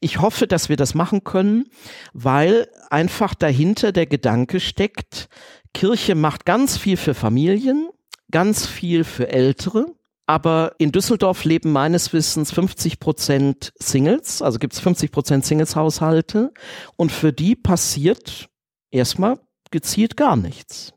Ich 0.02 0.20
hoffe, 0.20 0.48
dass 0.48 0.68
wir 0.68 0.76
das 0.76 0.96
machen 0.96 1.24
können, 1.24 1.70
weil 2.12 2.68
einfach 2.90 3.36
dahinter 3.36 3.94
der 3.94 4.06
Gedanke 4.06 4.60
steckt, 4.60 5.30
Kirche 5.74 6.14
macht 6.14 6.46
ganz 6.46 6.78
viel 6.78 6.98
für 6.98 7.14
Familien, 7.14 7.88
ganz 8.34 8.66
viel 8.66 9.06
für 9.06 9.30
Ältere. 9.30 9.86
Aber 10.26 10.74
in 10.80 10.92
Düsseldorf 10.92 11.46
leben 11.46 11.72
meines 11.72 12.12
Wissens 12.14 12.52
50 12.52 13.00
Prozent 13.00 13.74
Singles, 13.78 14.42
also 14.42 14.58
gibt 14.58 14.74
es 14.74 14.80
50 14.80 15.12
Prozent 15.12 15.46
Singles-Haushalte. 15.46 16.52
Und 16.98 17.12
für 17.12 17.32
die 17.32 17.56
passiert 17.56 18.50
erstmal 18.90 19.40
gezielt 19.72 20.18
gar 20.18 20.36
nichts. 20.36 20.94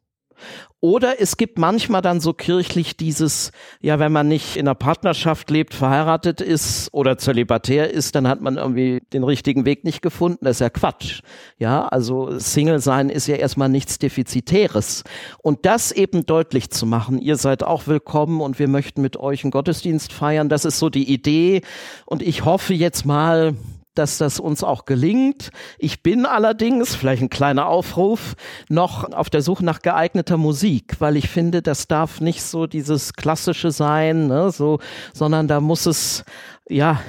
Oder 0.81 1.21
es 1.23 1.39
gibt 1.39 1.59
manchmal 1.59 2.03
dann 2.03 2.21
so 2.21 2.35
kirchlich 2.35 2.99
dieses, 2.99 3.51
ja, 3.81 3.99
wenn 3.99 4.12
man 4.12 4.29
nicht 4.29 4.57
in 4.57 4.69
einer 4.69 4.75
Partnerschaft 4.75 5.51
lebt, 5.51 5.73
verheiratet 5.73 6.43
ist 6.43 6.93
oder 6.93 7.17
zölibatär 7.17 7.91
ist, 7.91 8.15
dann 8.15 8.29
hat 8.29 8.43
man 8.43 8.59
irgendwie 8.59 9.01
den 9.12 9.25
richtigen 9.25 9.65
Weg 9.65 9.85
nicht 9.85 10.03
gefunden. 10.03 10.45
Das 10.45 10.57
ist 10.57 10.61
ja 10.61 10.69
Quatsch. 10.69 11.23
Ja, 11.59 11.87
also 11.87 12.39
Single 12.39 12.81
sein 12.81 13.09
ist 13.09 13.27
ja 13.27 13.37
erstmal 13.37 13.71
nichts 13.71 13.99
Defizitäres. 13.99 15.03
Und 15.39 15.65
das 15.65 15.93
eben 15.93 16.27
deutlich 16.27 16.71
zu 16.71 16.85
machen, 16.85 17.19
ihr 17.19 17.37
seid 17.37 17.62
auch 17.62 17.87
willkommen 17.87 18.43
und 18.43 18.59
wir 18.59 18.69
möchten 18.69 19.01
mit 19.01 19.17
euch 19.17 19.45
einen 19.45 19.53
Gottesdienst 19.53 20.12
feiern, 20.12 20.51
das 20.51 20.67
ist 20.67 20.79
so 20.79 20.91
die 20.91 21.11
Idee. 21.11 21.62
Und 22.05 22.23
ich 22.23 22.45
hoffe 22.45 22.75
jetzt 22.75 23.07
mal, 23.07 23.55
dass 23.99 24.19
das 24.19 24.41
uns 24.41 24.63
auch 24.63 24.85
gelingt. 24.85 25.51
Ich 25.79 26.03
bin 26.03 26.27
allerdings, 26.27 26.95
vielleicht 26.95 27.23
ein 27.23 27.31
kleiner 27.31 27.67
Aufruf, 27.67 28.35
noch 28.69 29.13
auf 29.13 29.31
der 29.31 29.43
Suche 29.43 29.65
nach 29.65 29.83
geeigneter 29.83 30.37
Musik, 30.37 30.97
weil 31.01 31.17
ich 31.17 31.29
finde, 31.29 31.63
das 31.63 31.89
darf 31.89 32.21
nicht 32.21 32.43
so 32.43 32.67
dieses 32.67 33.15
klassische 33.15 33.71
sein, 33.71 34.29
ne, 34.29 34.51
so, 34.51 34.79
sondern 35.13 35.49
da 35.49 35.61
muss 35.61 35.87
es 35.87 36.25
ja, 36.69 37.01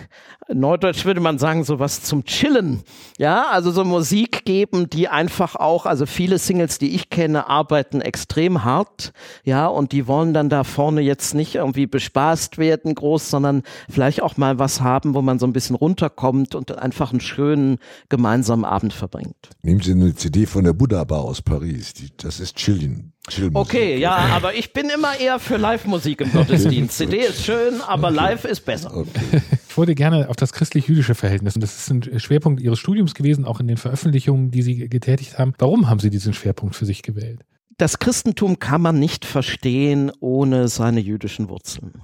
Neudeutsch 0.53 1.05
würde 1.05 1.19
man 1.19 1.39
sagen, 1.39 1.63
sowas 1.63 2.03
zum 2.03 2.23
Chillen. 2.25 2.83
Ja, 3.17 3.47
also 3.51 3.71
so 3.71 3.83
Musik 3.83 4.45
geben, 4.45 4.89
die 4.89 5.07
einfach 5.07 5.55
auch, 5.55 5.86
also 5.86 6.05
viele 6.05 6.39
Singles, 6.39 6.77
die 6.77 6.95
ich 6.95 7.10
kenne, 7.10 7.47
arbeiten 7.49 8.01
extrem 8.01 8.63
hart. 8.63 9.12
Ja, 9.43 9.67
und 9.67 9.91
die 9.91 10.07
wollen 10.07 10.33
dann 10.33 10.49
da 10.49 10.63
vorne 10.63 11.01
jetzt 11.01 11.33
nicht 11.33 11.55
irgendwie 11.55 11.88
bespaßt 11.88 12.57
werden 12.57 12.95
groß, 12.95 13.29
sondern 13.29 13.63
vielleicht 13.89 14.21
auch 14.21 14.38
mal 14.38 14.60
was 14.60 14.81
haben, 14.81 15.13
wo 15.13 15.21
man 15.21 15.39
so 15.39 15.45
ein 15.45 15.53
bisschen 15.53 15.75
runterkommt 15.75 16.55
und 16.55 16.77
einfach 16.77 17.12
einen 17.12 17.21
schönen 17.21 17.77
gemeinsamen 18.10 18.65
Abend 18.65 18.93
verbringt. 18.93 19.36
Nehmen 19.63 19.81
Sie 19.81 19.91
eine 19.91 20.15
CD 20.15 20.45
von 20.45 20.63
der 20.63 20.73
Buddha 20.73 21.03
Bar 21.03 21.21
aus 21.21 21.41
Paris. 21.41 21.93
Die, 21.93 22.10
das 22.15 22.39
ist 22.39 22.55
Chilling. 22.55 23.12
Okay, 23.53 23.97
ja, 23.97 24.15
aber 24.15 24.55
ich 24.55 24.71
bin 24.71 24.89
immer 24.89 25.19
eher 25.19 25.39
für 25.39 25.57
Live-Musik 25.57 26.21
im 26.21 26.31
Gottesdienst. 26.33 26.97
CD 26.97 27.17
ist 27.17 27.43
schön, 27.43 27.81
aber 27.81 28.10
live 28.10 28.45
ist 28.45 28.62
besser. 28.62 28.95
Okay. 28.95 29.41
Ich 29.77 29.79
wollte 29.79 29.93
gerne 29.93 30.27
auf 30.27 30.35
das 30.35 30.53
christlich-jüdische 30.53 31.13
Verhältnis, 31.13 31.53
und 31.53 31.61
das 31.61 31.77
ist 31.77 31.91
ein 31.91 32.19
Schwerpunkt 32.19 32.63
Ihres 32.63 32.79
Studiums 32.79 33.13
gewesen, 33.13 33.45
auch 33.45 33.59
in 33.59 33.67
den 33.67 33.77
Veröffentlichungen, 33.77 34.49
die 34.49 34.63
Sie 34.63 34.89
getätigt 34.89 35.37
haben. 35.37 35.53
Warum 35.59 35.87
haben 35.87 35.99
Sie 35.99 36.09
diesen 36.09 36.33
Schwerpunkt 36.33 36.75
für 36.75 36.87
sich 36.87 37.03
gewählt? 37.03 37.41
Das 37.77 37.99
Christentum 37.99 38.57
kann 38.57 38.81
man 38.81 38.97
nicht 38.97 39.23
verstehen 39.23 40.11
ohne 40.19 40.67
seine 40.67 40.99
jüdischen 40.99 41.47
Wurzeln. 41.47 42.01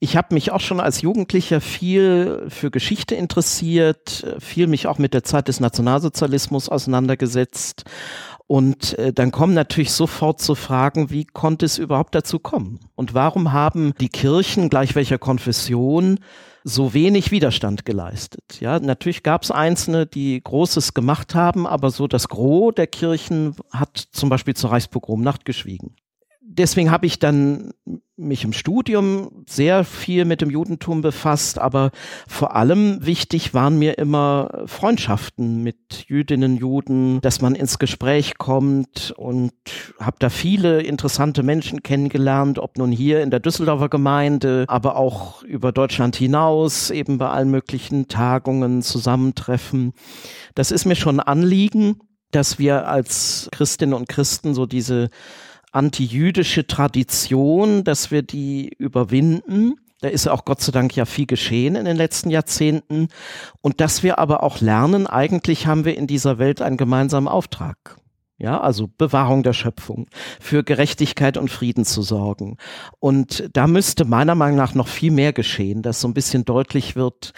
Ich 0.00 0.16
habe 0.16 0.34
mich 0.34 0.50
auch 0.50 0.58
schon 0.58 0.80
als 0.80 1.00
Jugendlicher 1.00 1.60
viel 1.60 2.46
für 2.48 2.72
Geschichte 2.72 3.14
interessiert, 3.14 4.26
viel 4.40 4.66
mich 4.66 4.88
auch 4.88 4.98
mit 4.98 5.14
der 5.14 5.22
Zeit 5.22 5.46
des 5.46 5.60
Nationalsozialismus 5.60 6.68
auseinandergesetzt. 6.68 7.84
Und 8.52 8.98
äh, 8.98 9.14
dann 9.14 9.30
kommen 9.30 9.54
natürlich 9.54 9.92
sofort 9.92 10.38
zu 10.38 10.54
Fragen, 10.54 11.08
wie 11.08 11.24
konnte 11.24 11.64
es 11.64 11.78
überhaupt 11.78 12.14
dazu 12.14 12.38
kommen? 12.38 12.80
Und 12.94 13.14
warum 13.14 13.54
haben 13.54 13.94
die 13.98 14.10
Kirchen, 14.10 14.68
gleich 14.68 14.94
welcher 14.94 15.16
Konfession, 15.16 16.20
so 16.62 16.92
wenig 16.92 17.30
Widerstand 17.30 17.86
geleistet. 17.86 18.60
Ja, 18.60 18.78
natürlich 18.78 19.22
gab 19.22 19.44
es 19.44 19.50
Einzelne, 19.50 20.04
die 20.04 20.38
Großes 20.44 20.92
gemacht 20.92 21.34
haben, 21.34 21.66
aber 21.66 21.90
so 21.90 22.06
das 22.06 22.28
Gros 22.28 22.74
der 22.74 22.88
Kirchen 22.88 23.56
hat 23.70 23.96
zum 23.96 24.28
Beispiel 24.28 24.52
zur 24.52 24.70
Reichspogromnacht 24.70 25.46
geschwiegen 25.46 25.96
deswegen 26.52 26.90
habe 26.90 27.06
ich 27.06 27.18
dann 27.18 27.72
mich 28.16 28.44
im 28.44 28.52
Studium 28.52 29.44
sehr 29.48 29.84
viel 29.84 30.24
mit 30.24 30.42
dem 30.42 30.50
Judentum 30.50 31.00
befasst, 31.00 31.58
aber 31.58 31.90
vor 32.28 32.54
allem 32.54 33.04
wichtig 33.04 33.54
waren 33.54 33.78
mir 33.78 33.96
immer 33.96 34.64
Freundschaften 34.66 35.62
mit 35.62 36.04
Jüdinnen, 36.08 36.56
Juden, 36.56 37.20
dass 37.22 37.40
man 37.40 37.54
ins 37.54 37.78
Gespräch 37.78 38.36
kommt 38.36 39.12
und 39.16 39.52
habe 39.98 40.16
da 40.18 40.28
viele 40.28 40.82
interessante 40.82 41.42
Menschen 41.42 41.82
kennengelernt, 41.82 42.58
ob 42.58 42.76
nun 42.76 42.92
hier 42.92 43.22
in 43.22 43.30
der 43.30 43.40
Düsseldorfer 43.40 43.88
Gemeinde, 43.88 44.66
aber 44.68 44.96
auch 44.96 45.42
über 45.42 45.72
Deutschland 45.72 46.14
hinaus, 46.16 46.90
eben 46.90 47.16
bei 47.18 47.28
allen 47.28 47.50
möglichen 47.50 48.08
Tagungen, 48.08 48.82
Zusammentreffen. 48.82 49.92
Das 50.54 50.70
ist 50.70 50.84
mir 50.84 50.96
schon 50.96 51.18
ein 51.18 51.26
Anliegen, 51.26 51.98
dass 52.30 52.58
wir 52.58 52.88
als 52.88 53.48
Christinnen 53.52 53.94
und 53.94 54.08
Christen 54.08 54.54
so 54.54 54.66
diese 54.66 55.10
antijüdische 55.72 56.66
Tradition, 56.66 57.82
dass 57.84 58.10
wir 58.10 58.22
die 58.22 58.70
überwinden. 58.78 59.74
Da 60.00 60.08
ist 60.08 60.28
auch 60.28 60.44
Gott 60.44 60.60
sei 60.60 60.72
Dank 60.72 60.94
ja 60.94 61.04
viel 61.04 61.26
geschehen 61.26 61.76
in 61.76 61.84
den 61.84 61.96
letzten 61.96 62.30
Jahrzehnten. 62.30 63.08
Und 63.60 63.80
dass 63.80 64.02
wir 64.02 64.18
aber 64.18 64.42
auch 64.42 64.60
lernen, 64.60 65.06
eigentlich 65.06 65.66
haben 65.66 65.84
wir 65.84 65.96
in 65.96 66.06
dieser 66.06 66.38
Welt 66.38 66.60
einen 66.60 66.76
gemeinsamen 66.76 67.28
Auftrag. 67.28 67.96
Ja, 68.38 68.60
also 68.60 68.88
Bewahrung 68.98 69.44
der 69.44 69.52
Schöpfung, 69.52 70.08
für 70.40 70.64
Gerechtigkeit 70.64 71.36
und 71.36 71.48
Frieden 71.48 71.84
zu 71.84 72.02
sorgen. 72.02 72.56
Und 72.98 73.48
da 73.52 73.68
müsste 73.68 74.04
meiner 74.04 74.34
Meinung 74.34 74.56
nach 74.56 74.74
noch 74.74 74.88
viel 74.88 75.12
mehr 75.12 75.32
geschehen, 75.32 75.82
dass 75.82 76.00
so 76.00 76.08
ein 76.08 76.14
bisschen 76.14 76.44
deutlich 76.44 76.96
wird, 76.96 77.34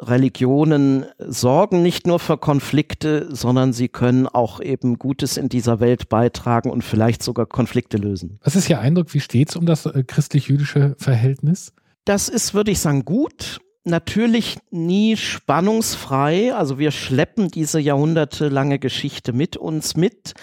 Religionen 0.00 1.06
sorgen 1.18 1.82
nicht 1.82 2.06
nur 2.06 2.18
für 2.18 2.38
Konflikte, 2.38 3.28
sondern 3.34 3.72
sie 3.72 3.88
können 3.88 4.26
auch 4.26 4.60
eben 4.60 4.98
Gutes 4.98 5.36
in 5.36 5.48
dieser 5.48 5.80
Welt 5.80 6.08
beitragen 6.08 6.70
und 6.70 6.82
vielleicht 6.82 7.22
sogar 7.22 7.46
Konflikte 7.46 7.96
lösen. 7.96 8.38
Was 8.42 8.54
ist 8.54 8.70
Ihr 8.70 8.80
Eindruck? 8.80 9.12
Wie 9.14 9.20
steht 9.20 9.50
es 9.50 9.56
um 9.56 9.66
das 9.66 9.86
äh, 9.86 10.04
christlich-jüdische 10.04 10.94
Verhältnis? 10.98 11.72
Das 12.04 12.28
ist, 12.28 12.54
würde 12.54 12.70
ich 12.70 12.80
sagen, 12.80 13.04
gut. 13.04 13.60
Natürlich 13.84 14.58
nie 14.70 15.16
spannungsfrei. 15.16 16.54
Also 16.54 16.78
wir 16.78 16.90
schleppen 16.90 17.48
diese 17.48 17.80
jahrhundertelange 17.80 18.78
Geschichte 18.78 19.32
mit 19.32 19.56
uns 19.56 19.96
mit. 19.96 20.34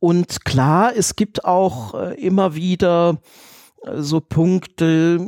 Und 0.00 0.44
klar, 0.44 0.92
es 0.96 1.16
gibt 1.16 1.44
auch 1.44 1.94
äh, 1.94 2.14
immer 2.14 2.54
wieder 2.54 3.18
so 3.96 4.20
Punkte, 4.20 5.18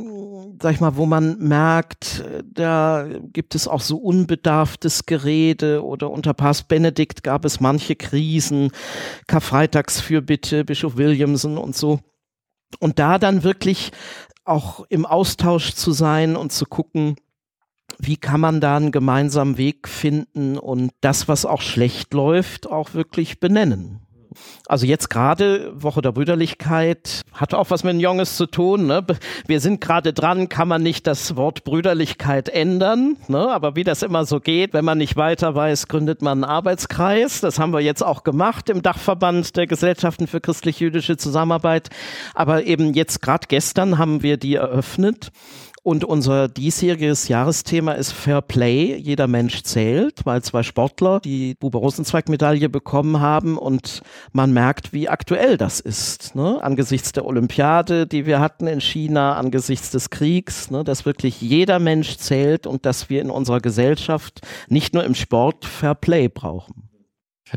sag 0.61 0.73
ich 0.73 0.79
mal, 0.79 0.95
wo 0.95 1.05
man 1.05 1.37
merkt, 1.39 2.23
da 2.45 3.07
gibt 3.31 3.55
es 3.55 3.67
auch 3.67 3.81
so 3.81 3.97
unbedarftes 3.97 5.05
Gerede 5.05 5.83
oder 5.83 6.11
unter 6.11 6.33
Papst 6.33 6.67
Benedikt 6.67 7.23
gab 7.23 7.45
es 7.45 7.59
manche 7.59 7.95
Krisen, 7.95 8.71
Karfreitagsfürbitte, 9.27 10.65
Bischof 10.65 10.97
Williamson 10.97 11.57
und 11.57 11.75
so. 11.75 11.99
Und 12.79 12.99
da 12.99 13.17
dann 13.17 13.43
wirklich 13.43 13.91
auch 14.45 14.85
im 14.89 15.05
Austausch 15.05 15.73
zu 15.73 15.91
sein 15.91 16.35
und 16.35 16.51
zu 16.51 16.65
gucken, 16.65 17.15
wie 17.99 18.17
kann 18.17 18.39
man 18.39 18.61
da 18.61 18.77
einen 18.77 18.91
gemeinsamen 18.91 19.57
Weg 19.57 19.87
finden 19.87 20.57
und 20.57 20.91
das, 21.01 21.27
was 21.27 21.45
auch 21.45 21.61
schlecht 21.61 22.13
läuft, 22.13 22.67
auch 22.67 22.93
wirklich 22.93 23.39
benennen. 23.39 24.02
Also 24.67 24.85
jetzt 24.85 25.09
gerade 25.09 25.71
Woche 25.75 26.01
der 26.01 26.11
Brüderlichkeit 26.11 27.21
hat 27.33 27.53
auch 27.53 27.69
was 27.69 27.83
mit 27.83 27.99
Jonges 27.99 28.37
zu 28.37 28.45
tun. 28.45 28.87
Ne? 28.87 29.05
Wir 29.47 29.59
sind 29.59 29.81
gerade 29.81 30.13
dran, 30.13 30.49
kann 30.49 30.67
man 30.67 30.83
nicht 30.83 31.07
das 31.07 31.35
Wort 31.35 31.63
Brüderlichkeit 31.63 32.49
ändern. 32.49 33.17
Ne? 33.27 33.49
Aber 33.49 33.75
wie 33.75 33.83
das 33.83 34.03
immer 34.03 34.25
so 34.25 34.39
geht, 34.39 34.73
wenn 34.73 34.85
man 34.85 34.97
nicht 34.97 35.15
weiter 35.15 35.55
weiß, 35.55 35.87
gründet 35.87 36.21
man 36.21 36.43
einen 36.43 36.51
Arbeitskreis. 36.51 37.41
Das 37.41 37.59
haben 37.59 37.73
wir 37.73 37.81
jetzt 37.81 38.03
auch 38.03 38.23
gemacht 38.23 38.69
im 38.69 38.81
Dachverband 38.81 39.55
der 39.55 39.67
Gesellschaften 39.67 40.27
für 40.27 40.41
christlich-jüdische 40.41 41.17
Zusammenarbeit. 41.17 41.89
Aber 42.33 42.63
eben 42.65 42.93
jetzt 42.93 43.21
gerade 43.21 43.47
gestern 43.47 43.97
haben 43.97 44.23
wir 44.23 44.37
die 44.37 44.55
eröffnet. 44.55 45.31
Und 45.85 46.05
unser 46.05 46.47
diesjähriges 46.47 47.27
Jahresthema 47.27 47.91
ist 47.91 48.13
Fair 48.13 48.41
Play. 48.41 48.95
Jeder 48.95 49.27
Mensch 49.27 49.63
zählt, 49.63 50.25
weil 50.25 50.41
zwei 50.41 50.63
Sportler 50.63 51.19
die 51.19 51.55
Bube 51.55 51.77
Rosenzweig-Medaille 51.77 52.69
bekommen 52.69 53.19
haben 53.19 53.57
und 53.57 54.01
man 54.31 54.53
merkt, 54.53 54.93
wie 54.93 55.09
aktuell 55.09 55.57
das 55.57 55.81
ist. 55.81 56.35
Ne? 56.35 56.63
Angesichts 56.63 57.11
der 57.11 57.25
Olympiade, 57.25 58.07
die 58.07 58.25
wir 58.25 58.39
hatten 58.39 58.65
in 58.65 58.79
China, 58.79 59.35
angesichts 59.35 59.91
des 59.91 60.09
Kriegs, 60.09 60.71
ne? 60.71 60.85
dass 60.85 61.05
wirklich 61.05 61.41
jeder 61.41 61.79
Mensch 61.79 62.15
zählt 62.15 62.65
und 62.65 62.85
dass 62.85 63.09
wir 63.09 63.21
in 63.21 63.29
unserer 63.29 63.59
Gesellschaft 63.59 64.39
nicht 64.69 64.93
nur 64.93 65.03
im 65.03 65.15
Sport 65.15 65.65
Fair 65.65 65.95
Play 65.95 66.29
brauchen. 66.29 66.89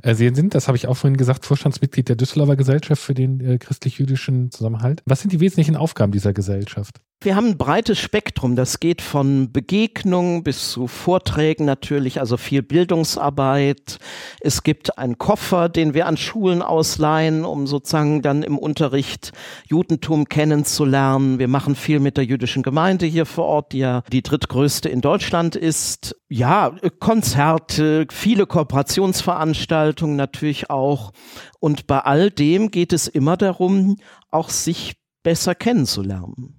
Äh, 0.02 0.16
Sie 0.16 0.28
sind, 0.34 0.56
das 0.56 0.66
habe 0.66 0.76
ich 0.76 0.88
auch 0.88 0.96
vorhin 0.96 1.16
gesagt, 1.16 1.46
Vorstandsmitglied 1.46 2.08
der 2.08 2.16
Düsseldorfer 2.16 2.56
Gesellschaft 2.56 3.00
für 3.00 3.14
den 3.14 3.38
äh, 3.38 3.58
christlich-jüdischen 3.58 4.50
Zusammenhalt. 4.50 5.00
Was 5.06 5.20
sind 5.20 5.32
die 5.32 5.38
wesentlichen 5.38 5.76
Aufgaben 5.76 6.10
dieser 6.10 6.32
Gesellschaft? 6.32 7.00
Wir 7.22 7.35
haben 7.35 7.46
ein 7.46 7.59
breites 7.59 7.98
Spektrum. 7.98 8.57
Das 8.57 8.79
geht 8.79 9.00
von 9.00 9.50
Begegnungen 9.50 10.42
bis 10.42 10.70
zu 10.70 10.87
Vorträgen 10.87 11.64
natürlich, 11.64 12.20
also 12.20 12.37
viel 12.37 12.62
Bildungsarbeit. 12.62 13.98
Es 14.40 14.62
gibt 14.62 14.98
einen 14.98 15.16
Koffer, 15.16 15.70
den 15.70 15.94
wir 15.94 16.07
an 16.07 16.18
Schulen 16.18 16.61
ausleihen, 16.61 17.46
um 17.46 17.66
sozusagen 17.66 18.20
dann 18.20 18.42
im 18.42 18.59
Unterricht 18.59 19.33
Judentum 19.66 20.29
kennenzulernen. 20.29 21.38
Wir 21.38 21.48
machen 21.48 21.74
viel 21.74 22.00
mit 22.00 22.18
der 22.18 22.24
jüdischen 22.24 22.62
Gemeinde 22.62 23.07
hier 23.07 23.24
vor 23.24 23.46
Ort, 23.46 23.72
die 23.72 23.79
ja 23.79 24.02
die 24.12 24.22
drittgrößte 24.22 24.90
in 24.90 25.00
Deutschland 25.00 25.57
ist. 25.57 26.16
Ja, 26.29 26.76
Konzerte, 27.00 28.07
viele 28.11 28.46
Kooperationsveranstaltungen 28.46 30.16
natürlich 30.16 30.68
auch. 30.68 31.12
Und 31.61 31.87
bei 31.87 32.00
all 32.00 32.31
dem 32.31 32.70
geht 32.70 32.92
es 32.92 33.09
immer 33.09 33.38
darum, 33.38 33.96
auch 34.31 34.50
sich 34.50 34.96
besser 35.22 35.55
kennenzulernen. 35.55 36.55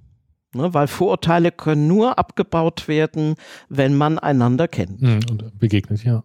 Ne, 0.57 0.73
weil 0.73 0.87
Vorurteile 0.87 1.51
können 1.51 1.87
nur 1.87 2.17
abgebaut 2.17 2.87
werden, 2.87 3.35
wenn 3.69 3.95
man 3.95 4.17
einander 4.17 4.67
kennt. 4.67 5.01
Mhm, 5.01 5.19
und 5.29 5.59
begegnet, 5.59 6.03
ja. 6.03 6.23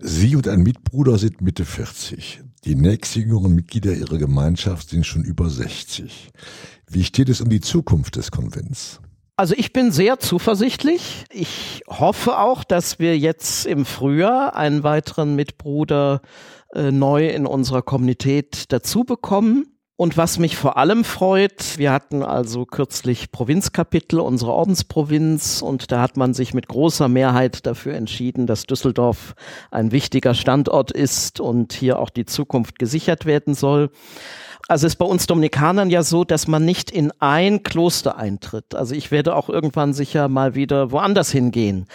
Sie 0.00 0.36
und 0.36 0.46
ein 0.46 0.62
Mitbruder 0.62 1.18
sind 1.18 1.40
Mitte 1.40 1.64
40. 1.64 2.42
Die 2.64 2.74
nächstjüngeren 2.74 3.54
Mitglieder 3.54 3.92
ihrer 3.92 4.18
Gemeinschaft 4.18 4.90
sind 4.90 5.06
schon 5.06 5.24
über 5.24 5.48
60. 5.50 6.30
Wie 6.88 7.04
steht 7.04 7.28
es 7.28 7.40
um 7.40 7.48
die 7.48 7.60
Zukunft 7.60 8.16
des 8.16 8.30
Konvents? 8.30 9.00
Also 9.36 9.54
ich 9.56 9.72
bin 9.72 9.92
sehr 9.92 10.18
zuversichtlich. 10.18 11.24
Ich 11.30 11.82
hoffe 11.88 12.38
auch, 12.38 12.64
dass 12.64 12.98
wir 12.98 13.18
jetzt 13.18 13.66
im 13.66 13.84
Frühjahr 13.84 14.56
einen 14.56 14.82
weiteren 14.82 15.34
Mitbruder 15.34 16.22
äh, 16.72 16.90
neu 16.90 17.28
in 17.28 17.46
unserer 17.46 17.82
Kommunität 17.82 18.72
dazu 18.72 19.04
bekommen. 19.04 19.75
Und 19.98 20.18
was 20.18 20.38
mich 20.38 20.58
vor 20.58 20.76
allem 20.76 21.04
freut, 21.04 21.78
wir 21.78 21.90
hatten 21.90 22.22
also 22.22 22.66
kürzlich 22.66 23.32
Provinzkapitel 23.32 24.20
unserer 24.20 24.52
Ordensprovinz 24.52 25.62
und 25.62 25.90
da 25.90 26.02
hat 26.02 26.18
man 26.18 26.34
sich 26.34 26.52
mit 26.52 26.68
großer 26.68 27.08
Mehrheit 27.08 27.64
dafür 27.64 27.94
entschieden, 27.94 28.46
dass 28.46 28.66
Düsseldorf 28.66 29.34
ein 29.70 29.92
wichtiger 29.92 30.34
Standort 30.34 30.90
ist 30.90 31.40
und 31.40 31.72
hier 31.72 31.98
auch 31.98 32.10
die 32.10 32.26
Zukunft 32.26 32.78
gesichert 32.78 33.24
werden 33.24 33.54
soll. 33.54 33.90
Also 34.68 34.88
ist 34.88 34.96
bei 34.96 35.04
uns 35.04 35.28
Dominikanern 35.28 35.90
ja 35.90 36.02
so, 36.02 36.24
dass 36.24 36.48
man 36.48 36.64
nicht 36.64 36.90
in 36.90 37.12
ein 37.20 37.62
Kloster 37.62 38.18
eintritt. 38.18 38.74
Also 38.74 38.96
ich 38.96 39.12
werde 39.12 39.36
auch 39.36 39.48
irgendwann 39.48 39.94
sicher 39.94 40.26
mal 40.28 40.56
wieder 40.56 40.90
woanders 40.90 41.30
hingehen. 41.30 41.86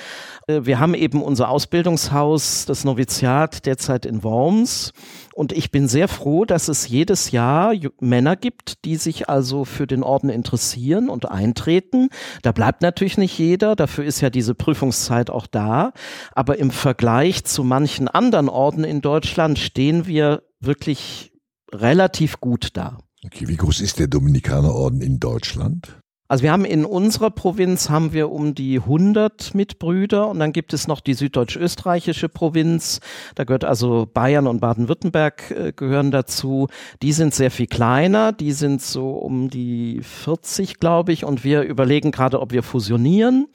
Äh, 0.47 0.61
wir 0.63 0.79
haben 0.79 0.93
eben 0.93 1.21
unser 1.21 1.49
Ausbildungshaus, 1.49 2.65
das 2.65 2.85
Noviziat 2.85 3.65
derzeit 3.65 4.05
in 4.05 4.23
Worms. 4.23 4.93
Und 5.33 5.51
ich 5.51 5.71
bin 5.71 5.89
sehr 5.89 6.07
froh, 6.07 6.45
dass 6.45 6.69
es 6.69 6.87
jedes 6.87 7.31
Jahr 7.31 7.73
Männer 7.99 8.37
gibt, 8.37 8.85
die 8.85 8.95
sich 8.95 9.27
also 9.27 9.65
für 9.65 9.85
den 9.85 10.01
Orden 10.01 10.29
interessieren 10.29 11.09
und 11.09 11.29
eintreten. 11.29 12.07
Da 12.41 12.53
bleibt 12.53 12.81
natürlich 12.81 13.17
nicht 13.17 13.37
jeder, 13.37 13.75
dafür 13.75 14.05
ist 14.05 14.21
ja 14.21 14.29
diese 14.29 14.55
Prüfungszeit 14.55 15.29
auch 15.29 15.47
da. 15.47 15.91
Aber 16.33 16.57
im 16.57 16.71
Vergleich 16.71 17.43
zu 17.43 17.65
manchen 17.65 18.07
anderen 18.07 18.47
Orden 18.47 18.85
in 18.85 19.01
Deutschland 19.01 19.59
stehen 19.59 20.07
wir 20.07 20.43
wirklich 20.61 21.30
relativ 21.73 22.39
gut 22.39 22.69
da. 22.73 22.97
Okay, 23.23 23.47
wie 23.47 23.57
groß 23.57 23.81
ist 23.81 23.99
der 23.99 24.07
Dominikanerorden 24.07 25.01
in 25.01 25.19
Deutschland? 25.19 26.01
Also 26.31 26.43
wir 26.43 26.53
haben 26.53 26.63
in 26.63 26.85
unserer 26.85 27.29
Provinz 27.29 27.89
haben 27.89 28.13
wir 28.13 28.31
um 28.31 28.55
die 28.55 28.77
100 28.77 29.53
Mitbrüder 29.53 30.29
und 30.29 30.39
dann 30.39 30.53
gibt 30.53 30.71
es 30.71 30.87
noch 30.87 31.01
die 31.01 31.13
süddeutsch-österreichische 31.13 32.29
Provinz. 32.29 33.01
Da 33.35 33.43
gehört 33.43 33.65
also 33.65 34.07
Bayern 34.11 34.47
und 34.47 34.61
Baden-Württemberg 34.61 35.51
äh, 35.51 35.73
gehören 35.75 36.09
dazu. 36.09 36.69
Die 37.01 37.11
sind 37.11 37.35
sehr 37.35 37.51
viel 37.51 37.67
kleiner. 37.67 38.31
Die 38.31 38.53
sind 38.53 38.81
so 38.81 39.09
um 39.09 39.49
die 39.49 39.99
40, 40.03 40.79
glaube 40.79 41.11
ich. 41.11 41.25
Und 41.25 41.43
wir 41.43 41.63
überlegen 41.63 42.11
gerade, 42.11 42.39
ob 42.39 42.53
wir 42.53 42.63
fusionieren. 42.63 43.49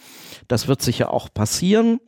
Das 0.46 0.68
wird 0.68 0.82
sicher 0.82 1.14
auch 1.14 1.32
passieren 1.32 1.98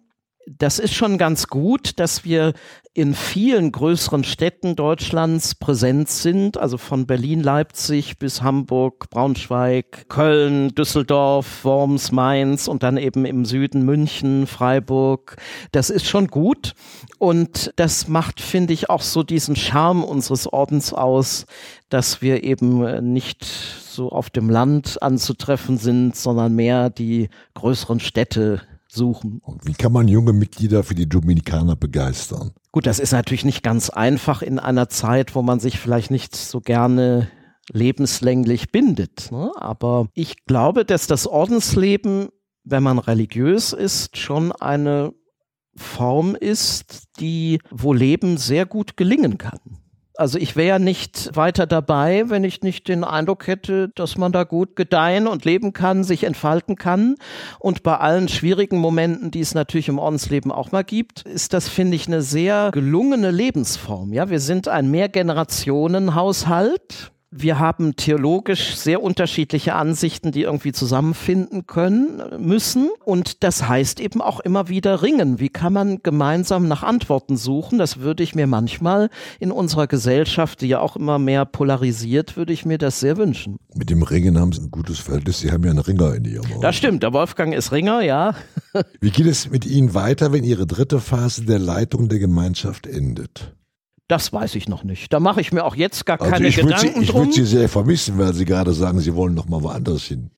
das 0.57 0.79
ist 0.79 0.95
schon 0.95 1.19
ganz 1.19 1.49
gut, 1.49 1.99
dass 1.99 2.25
wir 2.25 2.53
in 2.95 3.15
vielen 3.15 3.71
größeren 3.71 4.25
Städten 4.25 4.75
Deutschlands 4.75 5.55
präsent 5.55 6.09
sind, 6.09 6.59
also 6.59 6.79
von 6.79 7.07
Berlin, 7.07 7.43
Leipzig 7.43 8.19
bis 8.19 8.43
Hamburg, 8.43 9.11
Braunschweig, 9.11 10.09
Köln, 10.09 10.75
Düsseldorf, 10.75 11.65
Worms, 11.65 12.11
Mainz 12.11 12.67
und 12.67 12.83
dann 12.83 12.97
eben 12.97 13.25
im 13.25 13.45
Süden 13.45 13.85
München, 13.85 14.47
Freiburg. 14.47 15.37
Das 15.71 15.91
ist 15.91 16.07
schon 16.07 16.27
gut 16.27 16.75
und 17.19 17.73
das 17.77 18.09
macht, 18.09 18.41
finde 18.41 18.73
ich, 18.73 18.91
auch 18.91 19.03
so 19.03 19.23
diesen 19.23 19.55
Charme 19.55 20.03
unseres 20.03 20.53
Ordens 20.53 20.93
aus, 20.93 21.47
dass 21.89 22.21
wir 22.21 22.43
eben 22.43 23.13
nicht 23.13 23.45
so 23.45 24.11
auf 24.11 24.31
dem 24.31 24.51
Land 24.51 25.03
anzutreffen 25.03 25.79
sind, 25.79 26.17
sondern 26.17 26.55
mehr 26.55 26.91
die 26.91 27.29
größeren 27.55 28.01
Städte 28.01 28.63
suchen. 28.89 29.41
Und 29.45 29.67
wie 29.67 29.75
kann 29.75 29.93
man 29.93 30.09
junge 30.09 30.33
Mitglieder 30.33 30.83
für 30.83 30.95
die 30.95 31.09
Dominikaner 31.09 31.77
begeistern? 31.77 32.53
Gut, 32.73 32.87
das 32.87 32.99
ist 32.99 33.13
natürlich 33.13 33.45
nicht 33.45 33.63
ganz 33.63 33.91
einfach 33.91 34.43
in 34.43 34.59
einer 34.59 34.89
Zeit, 34.89 35.35
wo 35.35 35.43
man 35.43 35.61
sich 35.61 35.79
vielleicht 35.79 36.11
nicht 36.11 36.35
so 36.35 36.61
gerne 36.61 37.29
lebenslänglich 37.71 38.73
bindet. 38.73 39.31
Ne? 39.31 39.53
Aber 39.57 40.09
ich 40.15 40.45
glaube, 40.47 40.85
dass 40.85 41.07
das 41.07 41.27
Ordensleben, 41.27 42.29
wenn 42.65 42.83
man 42.83 42.99
religiös 42.99 43.73
ist, 43.73 44.17
schon 44.17 44.53
eine 44.53 45.13
Form 45.77 46.35
ist, 46.35 47.05
die 47.21 47.61
wo 47.71 47.93
Leben 47.93 48.37
sehr 48.37 48.67
gut 48.67 48.97
gelingen 48.97 49.39
kann. 49.39 49.61
Also 50.19 50.37
ich 50.37 50.57
wäre 50.57 50.81
nicht 50.81 51.37
weiter 51.37 51.69
dabei, 51.69 52.25
wenn 52.27 52.43
ich 52.43 52.63
nicht 52.63 52.89
den 52.89 53.05
Eindruck 53.05 53.47
hätte, 53.47 53.91
dass 53.95 54.19
man 54.19 54.33
da 54.33 54.43
gut 54.43 54.75
gedeihen 54.75 55.29
und 55.29 55.45
leben 55.45 55.73
kann, 55.73 56.03
sich 56.03 56.25
entfalten 56.25 56.75
kann. 56.75 57.15
Und 57.61 57.85
bei 57.85 57.99
allen 57.99 58.27
schwierigen 58.27 58.79
Momenten, 58.79 59.31
die 59.31 59.39
es 59.39 59.55
natürlich 59.55 59.89
im 59.89 60.01
Ordensleben 60.01 60.51
auch 60.51 60.73
mal 60.73 60.83
gibt, 60.83 61.23
ist 61.23 61.55
das, 61.55 61.69
finde 61.69 61.95
ich, 61.95 62.09
eine 62.09 62.23
sehr 62.23 62.71
gelungene 62.73 63.31
Lebensform. 63.31 64.13
Ja, 64.13 64.29
wir 64.29 64.41
sind 64.41 64.67
ein 64.67 64.91
Mehrgenerationenhaushalt 64.91 67.13
wir 67.31 67.59
haben 67.59 67.95
theologisch 67.95 68.77
sehr 68.77 69.03
unterschiedliche 69.03 69.75
Ansichten, 69.75 70.33
die 70.33 70.43
irgendwie 70.43 70.73
zusammenfinden 70.73 71.67
können, 71.67 72.23
müssen. 72.39 72.89
Und 73.05 73.45
das 73.45 73.69
heißt 73.69 74.01
eben 74.01 74.23
auch 74.23 74.41
immer 74.41 74.69
wieder 74.69 75.03
ringen. 75.03 75.39
Wie 75.39 75.51
kann 75.51 75.75
man 75.75 76.03
gemeinsam 76.03 76.69
nach 76.69 76.83
Antworten 76.83 77.37
suchen? 77.37 77.79
Das 77.79 78.01
würde 78.01 78.23
ich 78.23 78.35
mir 78.35 78.47
manchmal 78.47 79.11
in 79.41 79.53
unserer 79.53 79.87
Gesellschaft, 79.87 80.63
die 80.63 80.69
ja 80.69 80.81
auch 80.81 80.97
immer 80.97 81.19
mehr 81.19 81.45
polarisiert, 81.45 82.37
würde 82.37 82.55
ich 82.55 82.65
mir 82.65 82.79
das 82.79 83.01
sehr 83.01 83.19
wünschen. 83.19 83.59
Mit 83.75 83.91
dem 83.91 84.03
Ringen 84.03 84.39
haben 84.39 84.53
Sie 84.53 84.63
ein 84.63 84.71
gutes 84.71 84.99
Verhältnis. 84.99 85.41
Sie 85.41 85.53
haben 85.53 85.65
ja 85.65 85.71
einen 85.71 85.81
Ringer 85.81 86.15
in 86.15 86.25
Ihrem 86.25 86.51
Ort. 86.53 86.65
Das 86.65 86.77
stimmt. 86.77 87.03
Der 87.03 87.13
Wolfgang 87.13 87.55
ist 87.55 87.73
Ringer, 87.73 88.01
ja. 88.01 88.35
Wie 89.01 89.11
geht 89.11 89.27
es 89.27 89.51
mit 89.51 89.67
Ihnen 89.67 89.93
weiter, 89.93 90.33
wenn 90.33 90.45
Ihre 90.45 90.67
dritte 90.67 90.99
Phase 90.99 91.45
der 91.45 91.59
Leitung 91.59 92.09
der 92.09 92.21
Gemeinschaft 92.21 92.87
endet? 92.87 93.55
Das 94.09 94.33
weiß 94.33 94.55
ich 94.55 94.69
noch 94.69 94.85
nicht. 94.85 95.13
Da 95.13 95.21
mache 95.21 95.41
ich 95.43 95.53
mir 95.53 95.65
auch 95.65 95.77
jetzt 95.77 96.07
gar 96.07 96.21
also 96.21 96.33
keine 96.33 96.51
Gedanken 96.51 96.79
sie, 96.79 97.03
ich 97.03 97.11
drum. 97.11 97.29
Ich 97.29 97.29
würde 97.29 97.33
Sie 97.33 97.45
sehr 97.45 97.69
vermissen, 97.69 98.19
weil 98.19 98.33
Sie 98.33 98.47
gerade 98.47 98.73
sagen, 98.73 99.01
Sie 99.01 99.15
wollen 99.15 99.35
noch 99.35 99.49
mal 99.49 99.63
woanders 99.63 100.05
hin. 100.05 100.31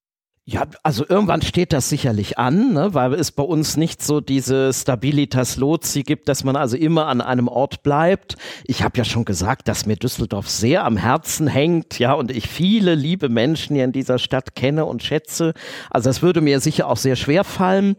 Ja, 0.46 0.66
also 0.83 1.04
irgendwann 1.09 1.42
steht 1.42 1.72
das 1.72 1.88
sicherlich 1.88 2.37
an, 2.37 2.72
ne, 2.72 2.92
weil 2.92 3.14
es 3.14 3.30
bei 3.30 3.44
uns 3.44 3.76
nicht 3.76 4.02
so 4.02 4.20
diese 4.20 4.72
Stabilitas 4.72 5.56
Lozi 5.56 6.02
gibt, 6.02 6.28
dass 6.28 6.42
man 6.42 6.56
also 6.56 6.76
immer 6.76 7.06
an 7.06 7.20
einem 7.20 7.46
Ort 7.46 7.85
bleibt. 7.85 8.37
Ich 8.64 8.83
habe 8.83 8.98
ja 8.98 9.04
schon 9.04 9.24
gesagt, 9.24 9.68
dass 9.68 9.87
mir 9.87 9.94
Düsseldorf 9.94 10.48
sehr 10.48 10.85
am 10.85 10.96
Herzen 10.96 11.46
hängt, 11.46 12.00
ja, 12.00 12.14
und 12.14 12.33
ich 12.33 12.48
viele 12.48 12.96
liebe 12.96 13.28
Menschen 13.28 13.76
hier 13.76 13.85
in 13.85 13.92
dieser 13.92 14.18
Stadt 14.18 14.56
kenne 14.56 14.87
und 14.87 15.04
schätze. 15.04 15.54
Also 15.88 16.09
das 16.09 16.20
würde 16.20 16.40
mir 16.40 16.59
sicher 16.59 16.88
auch 16.88 16.96
sehr 16.96 17.14
schwer 17.14 17.44
fallen. 17.44 17.94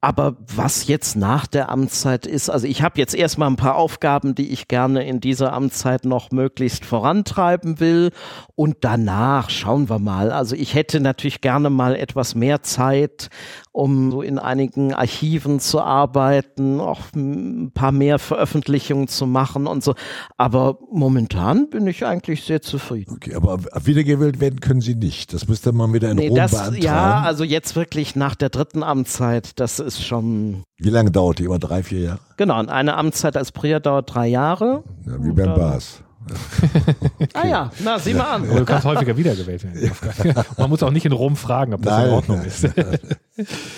Aber 0.00 0.36
was 0.54 0.86
jetzt 0.86 1.16
nach 1.16 1.48
der 1.48 1.70
Amtszeit 1.70 2.24
ist, 2.24 2.50
also 2.50 2.68
ich 2.68 2.82
habe 2.82 3.00
jetzt 3.00 3.16
erstmal 3.16 3.50
ein 3.50 3.56
paar 3.56 3.74
Aufgaben, 3.74 4.36
die 4.36 4.52
ich 4.52 4.68
gerne 4.68 5.04
in 5.04 5.18
dieser 5.18 5.52
Amtszeit 5.52 6.04
noch 6.04 6.30
möglichst 6.30 6.84
vorantreiben 6.84 7.80
will. 7.80 8.10
Und 8.54 8.76
danach 8.82 9.50
schauen 9.50 9.88
wir 9.88 9.98
mal. 9.98 10.30
Also 10.30 10.54
ich 10.54 10.74
hätte 10.74 11.00
natürlich 11.00 11.40
gerne 11.40 11.68
mal 11.68 11.96
etwas 11.96 12.36
mehr 12.36 12.62
Zeit, 12.62 13.28
um 13.72 14.12
so 14.12 14.22
in 14.22 14.38
einigen 14.38 14.94
Archiven 14.94 15.58
zu 15.58 15.80
arbeiten, 15.80 16.80
auch 16.80 17.00
ein 17.16 17.72
paar 17.74 17.90
mehr 17.90 18.20
Veröffentlichungen 18.20 19.08
zu 19.08 19.26
machen 19.26 19.66
und 19.66 19.82
so. 19.82 19.94
Aber 20.36 20.78
momentan 20.92 21.70
bin 21.70 21.88
ich 21.88 22.06
eigentlich 22.06 22.44
sehr 22.44 22.62
zufrieden. 22.62 23.14
Okay, 23.14 23.34
aber 23.34 23.58
wiedergewählt 23.84 24.38
werden 24.38 24.60
können 24.60 24.80
Sie 24.80 24.94
nicht. 24.94 25.32
Das 25.32 25.48
müsste 25.48 25.72
man 25.72 25.92
wieder 25.92 26.12
in 26.12 26.18
nee, 26.18 26.28
Rom 26.28 26.36
das, 26.36 26.52
beantragen. 26.52 26.82
Ja, 26.82 27.22
also 27.22 27.42
jetzt 27.42 27.74
wirklich 27.74 28.14
nach 28.14 28.36
der 28.36 28.50
dritten 28.50 28.84
Amtszeit, 28.84 29.58
das 29.58 29.87
ist 29.88 30.04
schon. 30.04 30.62
Wie 30.78 30.90
lange 30.90 31.10
dauert 31.10 31.38
die? 31.38 31.44
Über 31.44 31.58
drei, 31.58 31.82
vier 31.82 32.00
Jahre? 32.00 32.20
Genau, 32.36 32.60
und 32.60 32.68
eine 32.68 32.96
Amtszeit 32.96 33.36
als 33.36 33.50
Prior 33.52 33.80
dauert 33.80 34.14
drei 34.14 34.28
Jahre. 34.28 34.84
Ja, 35.06 35.24
wie 35.24 35.32
beim 35.32 35.54
Bas. 35.54 36.02
Ah 37.34 37.46
ja, 37.46 37.70
na, 37.82 37.98
sieh 37.98 38.14
mal 38.14 38.34
an. 38.34 38.48
du 38.48 38.64
kannst 38.64 38.84
häufiger 38.84 39.16
wiedergewählt 39.16 39.64
werden. 39.64 40.44
Man 40.56 40.70
muss 40.70 40.82
auch 40.82 40.90
nicht 40.90 41.06
in 41.06 41.12
Rom 41.12 41.36
fragen, 41.36 41.74
ob 41.74 41.82
das 41.82 41.92
nein, 41.92 42.08
in 42.08 42.12
Ordnung 42.12 42.42
ist. 42.42 42.68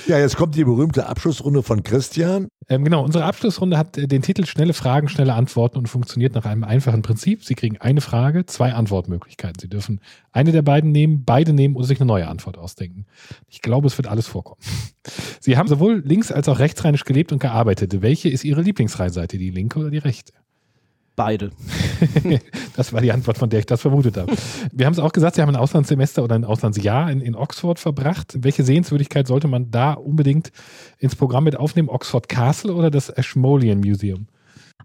ja, 0.07 0.19
jetzt 0.19 0.37
kommt 0.37 0.55
die 0.55 0.65
berühmte 0.65 1.07
Abschlussrunde 1.07 1.63
von 1.63 1.83
Christian. 1.83 2.49
Ähm, 2.69 2.85
genau, 2.85 3.05
unsere 3.05 3.25
Abschlussrunde 3.25 3.77
hat 3.77 3.99
äh, 3.99 4.07
den 4.07 4.23
Titel 4.23 4.47
Schnelle 4.47 4.75
Fragen, 4.75 5.09
schnelle 5.09 5.35
Antworten 5.35 5.77
und 5.77 5.89
funktioniert 5.89 6.35
nach 6.35 6.45
einem 6.45 6.63
einfachen 6.63 7.03
Prinzip. 7.03 7.45
Sie 7.45 7.57
kriegen 7.57 7.79
eine 7.79 8.01
Frage, 8.01 8.47
zwei 8.47 8.73
Antwortmöglichkeiten. 8.73 9.59
Sie 9.61 9.69
dürfen 9.69 10.01
eine 10.33 10.53
der 10.53 10.63
beiden 10.63 10.93
nehmen, 10.93 11.25
beide 11.25 11.53
nehmen 11.53 11.75
oder 11.75 11.87
sich 11.87 12.01
eine 12.01 12.07
neue 12.07 12.29
Antwort 12.29 12.57
ausdenken. 12.59 13.07
Ich 13.49 13.61
glaube, 13.61 13.89
es 13.89 13.99
wird 13.99 14.07
alles 14.07 14.29
vorkommen. 14.29 14.61
Sie 15.41 15.57
haben 15.57 15.67
sowohl 15.69 16.03
links- 16.05 16.31
als 16.31 16.49
auch 16.49 16.61
rechtsrheinisch 16.61 17.05
gelebt 17.05 17.33
und 17.33 17.41
gearbeitet. 17.41 18.03
Welche 18.03 18.29
ist 18.29 18.45
Ihre 18.45 18.63
Lieblingsreisseite, 18.63 19.37
die 19.37 19.51
linke 19.51 19.81
oder 19.81 19.91
die 19.91 19.99
rechte? 19.99 20.33
Beide. 21.21 21.51
das 22.77 22.95
war 22.95 23.03
die 23.03 23.13
Antwort, 23.13 23.37
von 23.37 23.51
der 23.51 23.59
ich 23.59 23.67
das 23.67 23.83
vermutet 23.83 24.17
habe. 24.17 24.33
Wir 24.73 24.87
haben 24.87 24.95
es 24.95 24.99
auch 24.99 25.13
gesagt, 25.13 25.37
Sie 25.37 25.43
haben 25.43 25.51
ein 25.51 25.57
Auslandssemester 25.57 26.25
oder 26.25 26.35
ein 26.35 26.47
Auslandsjahr 26.47 27.11
in, 27.11 27.21
in 27.21 27.35
Oxford 27.35 27.79
verbracht. 27.79 28.39
Welche 28.39 28.65
Sehenswürdigkeit 28.65 29.27
sollte 29.27 29.47
man 29.47 29.71
da 29.71 29.93
unbedingt 29.93 30.51
ins 30.99 31.15
Programm 31.15 31.45
mit 31.45 31.57
aufnehmen? 31.57 31.91
Oxford 31.91 32.31
Castle 32.31 32.73
oder 32.73 32.91
das 32.91 33.11
Ashmolean 33.11 33.81
Museum? 33.81 34.29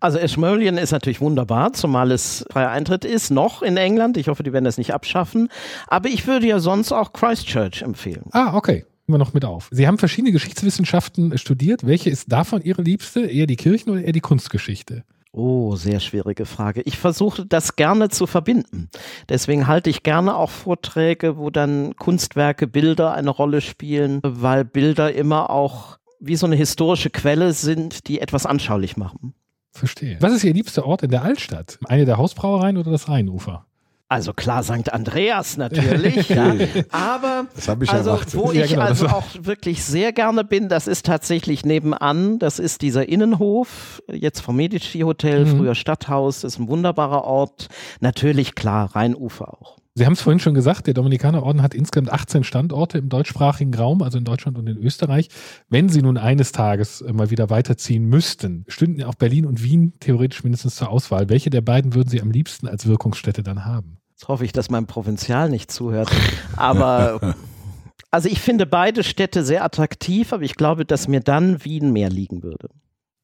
Also 0.01 0.17
Ashmolean 0.17 0.77
ist 0.77 0.91
natürlich 0.91 1.21
wunderbar, 1.21 1.71
zumal 1.71 2.11
es 2.11 2.45
freier 2.51 2.69
Eintritt 2.69 3.05
ist, 3.05 3.31
noch 3.31 3.61
in 3.61 3.77
England. 3.77 4.17
Ich 4.17 4.27
hoffe, 4.27 4.43
die 4.43 4.51
werden 4.51 4.65
das 4.65 4.77
nicht 4.77 4.93
abschaffen. 4.93 5.47
Aber 5.87 6.09
ich 6.09 6.27
würde 6.27 6.47
ja 6.47 6.59
sonst 6.59 6.91
auch 6.91 7.13
Christchurch 7.13 7.81
empfehlen. 7.81 8.25
Ah, 8.31 8.57
okay. 8.57 8.83
Immer 9.07 9.19
noch 9.19 9.33
mit 9.33 9.45
auf. 9.45 9.69
Sie 9.71 9.87
haben 9.87 9.99
verschiedene 9.99 10.33
Geschichtswissenschaften 10.33 11.37
studiert. 11.37 11.85
Welche 11.85 12.09
ist 12.09 12.29
davon 12.29 12.61
Ihre 12.61 12.81
liebste? 12.81 13.21
Eher 13.21 13.45
die 13.45 13.55
Kirchen- 13.55 13.91
oder 13.91 14.01
eher 14.01 14.11
die 14.11 14.19
Kunstgeschichte? 14.19 15.05
Oh, 15.37 15.75
sehr 15.75 15.99
schwierige 15.99 16.45
Frage. 16.45 16.81
Ich 16.83 16.97
versuche 16.97 17.45
das 17.45 17.75
gerne 17.75 18.07
zu 18.07 18.25
verbinden. 18.25 18.89
Deswegen 19.27 19.67
halte 19.67 19.89
ich 19.89 20.01
gerne 20.01 20.37
auch 20.37 20.49
Vorträge, 20.49 21.37
wo 21.37 21.49
dann 21.49 21.93
Kunstwerke, 21.97 22.67
Bilder 22.67 23.13
eine 23.13 23.31
Rolle 23.31 23.59
spielen, 23.59 24.21
weil 24.23 24.63
Bilder 24.63 25.13
immer 25.13 25.49
auch 25.49 25.97
wie 26.21 26.37
so 26.37 26.45
eine 26.45 26.55
historische 26.55 27.09
Quelle 27.09 27.51
sind, 27.51 28.07
die 28.07 28.21
etwas 28.21 28.45
anschaulich 28.45 28.95
machen. 28.95 29.33
Verstehe. 29.71 30.15
Was 30.21 30.31
ist 30.31 30.45
Ihr 30.45 30.53
liebster 30.53 30.85
Ort 30.85 31.03
in 31.03 31.11
der 31.11 31.23
Altstadt? 31.23 31.79
Eine 31.83 32.05
der 32.05 32.17
Hausbrauereien 32.17 32.77
oder 32.77 32.91
das 32.91 33.09
Rheinufer? 33.09 33.65
Also 34.07 34.33
klar, 34.33 34.61
St. 34.61 34.93
Andreas 34.93 35.57
natürlich, 35.57 36.29
ja. 36.29 36.53
Aber 36.91 37.47
ich 37.57 37.89
also, 37.89 38.11
erwartet. 38.11 38.35
wo 38.35 38.51
Ja, 38.51 38.63
ich 38.65 38.69
genau, 38.71 38.81
das 38.87 39.01
also 39.01 39.07
auch 39.15 39.25
wirklich 39.41 39.83
sehr 39.83 40.13
gerne 40.13 40.43
bin, 40.43 40.69
das 40.69 40.85
ist 40.87 41.07
tatsächlich 41.07 41.65
nebenan. 41.65 42.37
Das 42.37 42.59
ist 42.59 42.83
dieser 42.83 43.09
Innenhof, 43.09 44.03
jetzt 44.07 44.41
vom 44.41 44.57
Medici 44.57 44.99
Hotel, 44.99 45.45
Mhm. 45.45 45.57
früher 45.57 45.73
Stadthaus, 45.75 46.43
ist 46.43 46.59
ein 46.59 46.67
wunderbarer 46.67 47.23
Ort. 47.23 47.67
Natürlich 47.99 48.53
klar, 48.53 48.95
Rheinufer 48.95 49.53
auch. 49.59 49.77
Sie 49.97 50.05
haben 50.05 50.13
es 50.13 50.21
vorhin 50.21 50.41
schon 50.41 50.53
gesagt, 50.53 50.87
der 50.87 50.93
Dominikanerorden 50.93 51.61
hat 51.61 51.73
insgesamt 51.73 52.11
18 52.11 52.43
Standorte 52.43 52.97
im 52.97 53.07
deutschsprachigen 53.07 53.73
Raum, 53.73 54.01
also 54.01 54.17
in 54.17 54.25
Deutschland 54.25 54.57
und 54.57 54.67
in 54.67 54.77
Österreich. 54.77 55.29
Wenn 55.69 55.87
Sie 55.87 56.01
nun 56.01 56.17
eines 56.17 56.51
Tages 56.51 56.99
äh, 56.99 57.13
mal 57.13 57.29
wieder 57.31 57.49
weiterziehen 57.49 58.03
müssten, 58.03 58.65
stünden 58.67 59.03
auch 59.03 59.15
Berlin 59.15 59.45
und 59.45 59.63
Wien 59.63 59.93
theoretisch 60.01 60.43
mindestens 60.43 60.75
zur 60.75 60.89
Auswahl. 60.89 61.29
Welche 61.29 61.49
der 61.49 61.61
beiden 61.61 61.93
würden 61.93 62.09
Sie 62.09 62.21
am 62.21 62.29
liebsten 62.29 62.67
als 62.67 62.85
Wirkungsstätte 62.85 63.41
dann 63.41 63.63
haben? 63.63 63.99
Jetzt 64.11 64.27
hoffe 64.27 64.43
ich, 64.43 64.51
dass 64.51 64.69
mein 64.69 64.85
Provinzial 64.85 65.49
nicht 65.49 65.71
zuhört. 65.71 66.11
Aber 66.57 67.33
also 68.11 68.27
ich 68.27 68.41
finde 68.41 68.65
beide 68.65 69.01
Städte 69.01 69.45
sehr 69.45 69.63
attraktiv, 69.63 70.33
aber 70.33 70.43
ich 70.43 70.55
glaube, 70.55 70.83
dass 70.83 71.07
mir 71.07 71.21
dann 71.21 71.63
Wien 71.63 71.93
mehr 71.93 72.09
liegen 72.09 72.43
würde. 72.43 72.67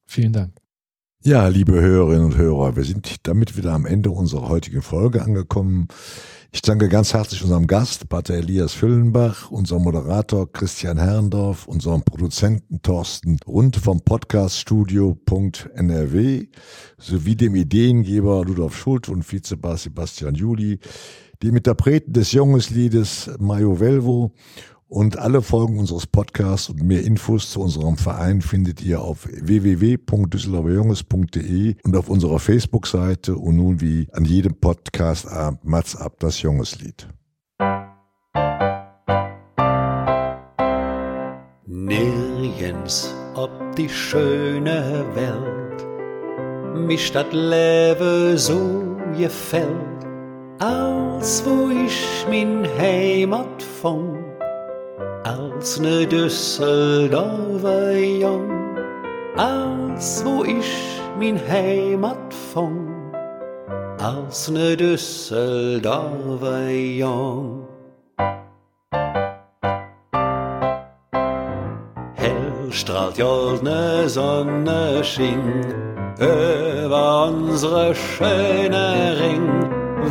Vielen 0.05 0.31
Dank. 0.31 0.53
Ja, 1.23 1.49
liebe 1.49 1.73
Hörerinnen 1.73 2.25
und 2.25 2.37
Hörer, 2.37 2.75
wir 2.75 2.83
sind 2.83 3.27
damit 3.27 3.55
wieder 3.55 3.73
am 3.73 3.85
Ende 3.85 4.09
unserer 4.09 4.47
heutigen 4.47 4.81
Folge 4.81 5.21
angekommen. 5.21 5.87
Ich 6.53 6.61
danke 6.61 6.89
ganz 6.89 7.13
herzlich 7.13 7.41
unserem 7.43 7.65
Gast, 7.65 8.09
Pater 8.09 8.33
Elias 8.33 8.73
Füllenbach, 8.73 9.49
unserem 9.51 9.83
Moderator 9.83 10.51
Christian 10.51 10.97
Herrendorf, 10.97 11.65
unserem 11.65 12.03
Produzenten 12.03 12.81
Thorsten 12.81 13.37
Rund 13.47 13.77
vom 13.77 14.01
Podcaststudio.nrw 14.01 16.47
sowie 16.97 17.35
dem 17.37 17.55
Ideengeber 17.55 18.45
Rudolf 18.45 18.75
Schult 18.75 19.07
und 19.07 19.31
Vizebass 19.31 19.83
Sebastian 19.83 20.35
Juli, 20.35 20.79
dem 21.41 21.55
Interpreten 21.55 22.11
des 22.11 22.33
Jungesliedes 22.33 23.31
Mario 23.39 23.79
Velvo 23.79 24.33
und 24.91 25.17
alle 25.17 25.41
Folgen 25.41 25.79
unseres 25.79 26.05
Podcasts 26.05 26.69
und 26.69 26.83
mehr 26.83 27.03
Infos 27.05 27.49
zu 27.49 27.61
unserem 27.61 27.95
Verein 27.95 28.41
findet 28.41 28.83
ihr 28.83 28.99
auf 29.01 29.25
www.düsseldorferjunges.de 29.31 31.75
und 31.83 31.95
auf 31.95 32.09
unserer 32.09 32.39
Facebook-Seite 32.39 33.37
und 33.37 33.55
nun 33.55 33.79
wie 33.79 34.09
an 34.11 34.25
jedem 34.25 34.59
Podcast-Abend 34.59 35.63
Mats 35.63 35.95
ab 35.95 36.17
das 36.19 36.41
Jungeslied. 36.41 37.07
Nirgends 41.65 43.15
ob 43.35 43.49
die 43.77 43.87
schöne 43.87 45.05
Welt 45.15 45.85
mich 46.85 47.13
dat 47.13 47.31
Leben 47.31 48.37
so 48.37 48.97
gefällt, 49.17 49.69
als 50.59 51.45
wo 51.45 51.69
ich 51.69 52.25
min 52.29 52.67
Heimat 52.77 53.63
fand, 53.63 54.30
als 55.23 55.79
ne 55.79 56.05
Düsseldorfer 56.07 57.93
Jung, 57.93 58.49
als 59.37 60.23
wo 60.25 60.43
ich 60.43 60.99
min 61.19 61.39
Heimat 61.47 62.33
fand, 62.53 63.15
als 63.99 64.49
ne 64.49 64.75
Düsseldorfer 64.75 66.69
Jung. 66.69 67.67
Hell 72.15 72.71
strahlt 72.71 73.17
goldene 73.17 74.09
Sonne 74.09 75.03
schien 75.03 75.65
über 76.17 77.27
unsere 77.27 77.93
schöne 77.93 79.15
Ring, 79.19 79.69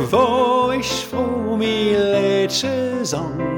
wo 0.09 0.71
ich 0.71 1.05
froh 1.05 1.57
mi 1.57 1.95
Lädsche 1.95 2.99
sang, 3.03 3.50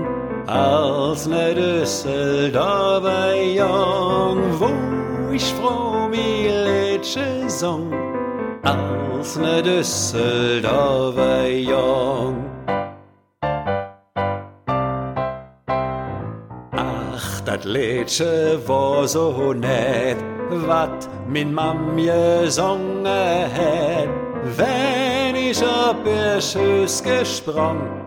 als 0.53 1.25
ne 1.25 1.55
Düsseldorfer 1.55 3.33
Jung, 3.33 4.39
wo 4.59 5.33
ich 5.33 5.53
froh 5.55 6.07
mi 6.07 6.47
Lädsche 6.47 7.49
sang, 7.49 7.91
als 8.63 9.37
ne 9.37 9.63
Düsseldorfer 9.63 11.47
Jung. 11.49 12.45
Ach, 16.71 17.41
dat 17.45 17.65
Liedje 17.65 18.59
war 18.67 19.07
so 19.07 19.53
nett, 19.53 20.17
wat 20.67 21.09
min 21.27 21.51
Mam 21.51 21.97
gesungen 21.97 23.05
het, 23.07 24.09
wenn 24.57 25.35
ich 25.35 25.63
ob 25.63 26.05
ihr 26.05 26.39
Schüss 26.39 27.01
gesprungen, 27.01 28.02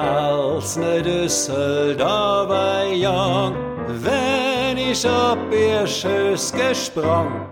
als 0.00 0.76
ne 0.76 1.02
Düsseldorfer 1.02 2.92
Jung, 2.92 3.54
wenn 3.86 4.78
ich 4.78 5.06
ob 5.06 5.38
ihr 5.52 5.86
Schüss 5.86 6.52
gesprungen, 6.52 7.46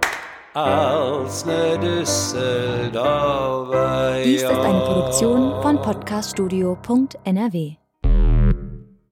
als 0.55 1.45
ne 1.45 1.79
Düsseldorfer 1.79 4.17
Jung. 4.17 4.25
Dies 4.25 4.43
ist 4.43 4.51
eine 4.51 4.81
Produktion 4.81 5.63
von 5.63 5.81
podcaststudio.nrw. 5.83 7.88